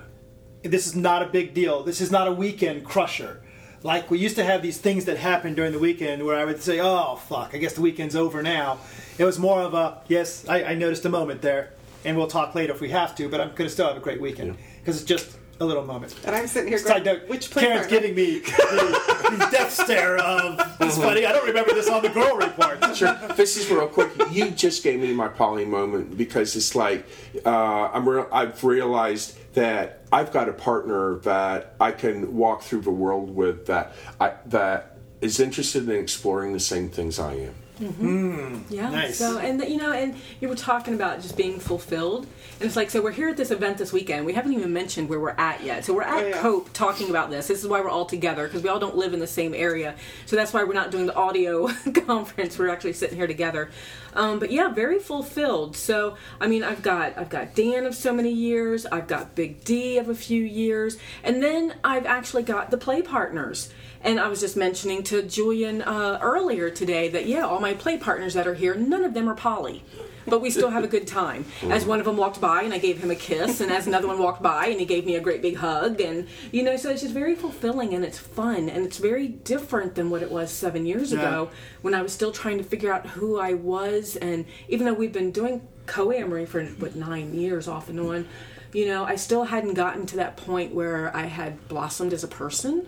this 0.71 0.87
is 0.87 0.97
not 0.97 1.23
a 1.23 1.27
big 1.27 1.55
deal. 1.55 1.83
This 1.83 2.01
is 2.01 2.11
not 2.11 2.29
a 2.29 2.33
weekend 2.33 2.85
crusher. 2.85 3.43
Like 3.83 4.11
we 4.11 4.19
used 4.19 4.37
to 4.37 4.45
have 4.45 4.63
these 4.63 4.79
things 4.79 5.05
that 5.05 5.17
happened 5.19 5.57
during 5.57 5.73
the 5.73 5.79
weekend 5.79 6.25
where 6.25 6.37
I 6.37 6.45
would 6.45 6.63
say, 6.63 6.81
"Oh 6.81 7.17
fuck, 7.17 7.51
I 7.55 7.59
guess 7.59 7.75
the 7.75 7.83
weekend's 7.83 8.17
over 8.17 8.43
now." 8.43 8.79
It 9.19 9.25
was 9.25 9.39
more 9.39 9.61
of 9.61 9.75
a, 9.75 9.99
"Yes, 10.09 10.47
I, 10.49 10.65
I 10.65 10.75
noticed 10.75 11.05
a 11.05 11.09
moment 11.09 11.43
there, 11.43 11.71
and 12.05 12.17
we'll 12.17 12.27
talk 12.27 12.55
later 12.55 12.73
if 12.73 12.81
we 12.81 12.91
have 12.91 13.15
to, 13.17 13.29
but 13.29 13.41
I'm 13.41 13.49
going 13.51 13.69
to 13.69 13.71
still 13.71 13.87
have 13.87 13.97
a 13.97 14.01
great 14.01 14.21
weekend 14.21 14.57
because 14.81 14.97
it's 15.01 15.09
just 15.09 15.39
a 15.61 15.65
little 15.65 15.85
moment." 15.85 16.15
and 16.25 16.37
i'm 16.37 16.47
sitting 16.47 16.69
here 16.69 16.79
Side 16.79 17.05
going 17.05 17.21
note, 17.21 17.29
which 17.29 17.51
play 17.51 17.63
Karen's 17.63 17.87
giving 17.87 18.15
me 18.15 18.39
the, 18.41 19.37
the 19.39 19.49
death 19.51 19.73
stare 19.73 20.19
of 20.19 20.61
it's 20.81 20.99
funny. 20.99 21.25
I 21.25 21.33
don't 21.33 21.47
remember 21.47 21.73
this 21.73 21.89
on 21.89 22.03
the 22.03 22.09
girl 22.11 22.37
report. 22.37 22.79
Sure. 22.97 23.15
This 23.37 23.59
is 23.59 23.69
real 23.71 23.89
quick. 23.89 24.11
You 24.31 24.51
just 24.53 24.83
gave 24.83 25.01
me 25.01 25.13
my 25.13 25.29
poly 25.29 25.67
moment 25.67 26.17
because 26.17 26.57
it's 26.57 26.75
like 26.75 27.07
uh, 27.45 27.91
I'm. 27.93 28.09
Re- 28.09 28.25
I've 28.33 28.63
realized 28.65 29.37
that 29.53 29.96
I've 30.17 30.33
got 30.33 30.49
a 30.49 30.55
partner 30.55 31.17
that 31.25 31.75
I 31.79 31.93
can 31.93 32.35
walk 32.35 32.63
through 32.63 32.81
the 32.81 32.91
world 32.91 33.37
with 33.37 33.67
that 33.67 33.93
I, 34.19 34.33
that 34.47 34.97
is 35.21 35.41
interested 35.41 35.87
in 35.91 35.95
exploring 35.95 36.55
the 36.55 36.61
same 36.61 36.89
things 36.89 37.19
I 37.19 37.35
am. 37.35 37.55
Yeah. 37.79 38.91
Nice. 38.91 39.19
So, 39.19 39.39
and 39.39 39.61
you 39.63 39.77
know, 39.77 39.93
and 39.93 40.15
you 40.41 40.49
were 40.49 40.57
talking 40.57 40.95
about 40.95 41.21
just 41.21 41.37
being 41.37 41.59
fulfilled, 41.59 42.27
and 42.59 42.67
it's 42.67 42.77
like, 42.77 42.91
so 42.91 43.03
we're 43.03 43.13
here 43.13 43.29
at 43.29 43.37
this 43.37 43.51
event 43.51 43.79
this 43.79 43.93
weekend. 43.93 44.25
We 44.27 44.33
haven't 44.33 44.53
even 44.55 44.73
mentioned 44.73 45.09
where 45.09 45.21
we're 45.21 45.31
at 45.31 45.63
yet. 45.63 45.85
So 45.85 45.95
we're 45.95 46.03
at 46.03 46.25
Oh, 46.25 46.27
yeah. 46.29 46.41
Cope 46.41 46.73
talking 46.73 47.11
about 47.11 47.31
this. 47.31 47.49
This 47.49 47.63
is 47.63 47.69
why 47.69 47.81
we're 47.81 47.91
all 47.91 48.07
together 48.07 48.47
because 48.47 48.63
we 48.63 48.69
all 48.69 48.79
don't 48.79 48.97
live 48.97 49.13
in 49.13 49.21
the 49.21 49.27
same 49.27 49.55
area. 49.55 49.95
So 50.25 50.37
that's 50.37 50.53
why 50.53 50.65
we're 50.65 50.73
not 50.75 50.91
doing 50.91 51.07
the 51.07 51.15
audio 51.15 51.69
conference. 52.07 52.59
We're 52.59 52.69
actually 52.71 52.95
sitting 52.95 53.17
here 53.17 53.27
together. 53.27 53.71
Um, 54.15 54.39
but 54.39 54.51
yeah, 54.51 54.69
very 54.69 54.99
fulfilled. 54.99 55.77
So 55.77 56.17
I 56.41 56.47
mean, 56.47 56.65
I've 56.65 56.83
got 56.83 57.19
I've 57.19 57.29
got 57.29 57.55
Dan 57.55 57.85
of 57.85 57.95
so 57.95 58.13
many 58.15 58.33
years. 58.33 58.87
I've 58.87 59.07
got 59.07 59.35
Big 59.35 59.63
D 59.65 59.99
of 59.99 60.09
a 60.09 60.15
few 60.15 60.43
years, 60.43 60.97
and 61.23 61.43
then 61.43 61.75
I've 61.85 62.07
actually 62.07 62.43
got 62.43 62.71
the 62.71 62.79
play 62.79 63.03
partners. 63.03 63.69
And 64.03 64.21
I 64.21 64.29
was 64.29 64.41
just 64.41 64.57
mentioning 64.57 65.03
to 65.05 65.23
Julian 65.23 65.83
uh, 65.83 66.19
earlier 66.23 66.71
today 66.71 67.09
that 67.09 67.27
yeah, 67.27 67.41
all 67.47 67.61
my 67.61 67.75
play 67.75 67.99
partners 67.99 68.35
that 68.35 68.47
are 68.47 68.55
here, 68.55 68.75
none 68.75 69.05
of 69.05 69.15
them 69.15 69.29
are 69.29 69.35
poly, 69.35 69.83
but 70.27 70.41
we 70.41 70.51
still 70.51 70.71
have 70.71 70.85
a 70.85 70.89
good 70.89 71.07
time. 71.07 71.45
As 71.71 71.85
one 71.85 71.99
of 71.99 72.05
them 72.05 72.17
walked 72.17 72.41
by 72.41 72.63
and 72.63 72.73
I 72.73 72.79
gave 72.79 72.99
him 72.99 73.11
a 73.11 73.15
kiss, 73.17 73.61
and 73.61 73.73
as 73.73 73.87
another 73.87 74.07
one 74.07 74.19
walked 74.19 74.43
by 74.43 74.67
and 74.67 74.79
he 74.79 74.87
gave 74.87 75.07
me 75.07 75.17
a 75.17 75.21
great 75.21 75.43
big 75.43 75.57
hug, 75.57 76.01
and 76.01 76.29
you 76.53 76.63
know, 76.63 76.77
so 76.77 76.91
it's 76.91 77.03
just 77.03 77.15
very 77.15 77.35
fulfilling 77.35 77.95
and 77.95 78.05
it's 78.05 78.19
fun 78.19 78.69
and 78.69 78.85
it's 78.85 78.99
very 78.99 79.29
different 79.29 79.95
than 79.95 80.11
what 80.11 80.23
it 80.23 80.31
was 80.31 80.51
seven 80.51 80.87
years 80.87 81.13
Yeah. 81.13 81.21
ago 81.21 81.51
when 81.83 81.95
I 81.95 82.03
was 82.03 82.13
still 82.13 82.33
trying 82.33 82.59
to 82.59 82.65
figure 82.65 82.93
out 82.93 83.07
who 83.07 83.39
I 83.41 83.55
was, 83.55 84.17
and 84.17 84.45
even 84.69 84.87
though 84.87 84.95
we've 84.95 85.13
been 85.13 85.33
doing 85.33 85.67
co-amory 85.87 86.47
for 86.47 86.65
what 86.65 86.95
nine 86.97 87.35
years 87.35 87.67
off 87.69 87.89
and 87.89 87.99
on. 88.01 88.29
You 88.73 88.87
know, 88.87 89.05
I 89.05 89.17
still 89.17 89.45
hadn't 89.45 89.75
gotten 89.75 90.05
to 90.07 90.17
that 90.17 90.37
point 90.37 90.75
where 90.75 91.17
I 91.17 91.27
had 91.27 91.67
blossomed 91.69 92.13
as 92.13 92.25
a 92.25 92.29
person 92.29 92.87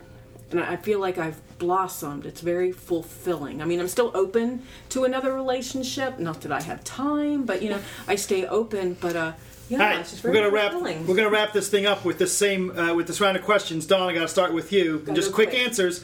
and 0.50 0.60
I 0.60 0.76
feel 0.76 0.98
like 1.00 1.18
I've 1.18 1.40
blossomed. 1.58 2.24
It's 2.26 2.40
very 2.40 2.72
fulfilling. 2.72 3.60
I 3.60 3.64
mean, 3.64 3.80
I'm 3.80 3.88
still 3.88 4.10
open 4.14 4.62
to 4.90 5.04
another 5.04 5.34
relationship. 5.34 6.18
Not 6.18 6.40
that 6.42 6.52
I 6.52 6.62
have 6.62 6.82
time, 6.84 7.44
but 7.44 7.62
you 7.62 7.70
know, 7.70 7.80
I 8.06 8.14
stay 8.16 8.46
open. 8.46 8.94
But 9.00 9.16
uh, 9.16 9.32
yeah, 9.68 9.78
All 9.78 9.84
right, 9.84 10.00
it's 10.00 10.10
just 10.12 10.24
we're 10.24 10.32
gonna 10.32 10.50
wrap. 10.50 10.72
We're 10.74 11.16
gonna 11.16 11.30
wrap 11.30 11.52
this 11.52 11.68
thing 11.68 11.86
up 11.86 12.04
with 12.04 12.18
this 12.18 12.36
same 12.36 12.76
uh, 12.78 12.94
with 12.94 13.06
this 13.06 13.20
round 13.20 13.36
of 13.36 13.44
questions. 13.44 13.84
Dawn, 13.86 14.08
I 14.08 14.14
got 14.14 14.22
to 14.22 14.28
start 14.28 14.54
with 14.54 14.72
you. 14.72 15.00
Gotta 15.00 15.14
Just 15.14 15.32
quick 15.32 15.50
quick. 15.50 15.60
answers. 15.60 16.02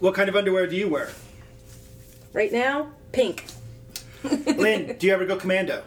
What 0.00 0.14
kind 0.14 0.28
of 0.28 0.36
underwear 0.36 0.66
do 0.66 0.76
you 0.76 0.88
wear? 0.88 1.10
right 2.32 2.50
now, 2.50 2.90
pink. 3.12 3.44
Lynn, 4.24 4.96
do 4.98 5.06
you 5.06 5.12
ever 5.12 5.24
go 5.24 5.36
commando? 5.36 5.84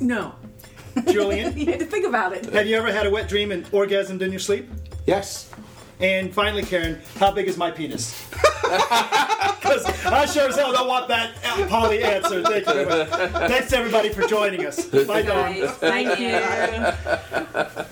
No. 0.00 0.34
Julian, 1.08 1.56
You 1.58 1.66
had 1.66 1.78
to 1.80 1.86
think 1.86 2.06
about 2.06 2.32
it. 2.32 2.46
have 2.46 2.66
you 2.66 2.76
ever 2.76 2.90
had 2.92 3.06
a 3.06 3.10
wet 3.10 3.28
dream 3.28 3.52
and 3.52 3.64
orgasmed 3.66 4.22
in 4.22 4.30
your 4.30 4.40
sleep? 4.40 4.68
Yes. 5.06 5.50
And 5.98 6.32
finally, 6.34 6.62
Karen, 6.62 7.00
how 7.18 7.30
big 7.30 7.48
is 7.48 7.56
my 7.56 7.70
penis? 7.70 8.14
Because 9.66 9.84
I 10.06 10.26
sure 10.26 10.48
as 10.48 10.56
hell 10.56 10.72
don't 10.72 10.86
want 10.86 11.08
that 11.08 11.34
uh, 11.44 11.66
Polly 11.66 12.02
answer. 12.02 12.42
Thank 12.42 12.66
you. 12.68 13.04
Thanks 13.48 13.72
everybody 13.72 14.10
for 14.10 14.22
joining 14.22 14.64
us. 14.64 14.86
Bye, 14.86 15.22
Dawn. 15.22 15.58
Nice. 15.58 15.70
Thank 15.72 16.20
you. 16.20 17.86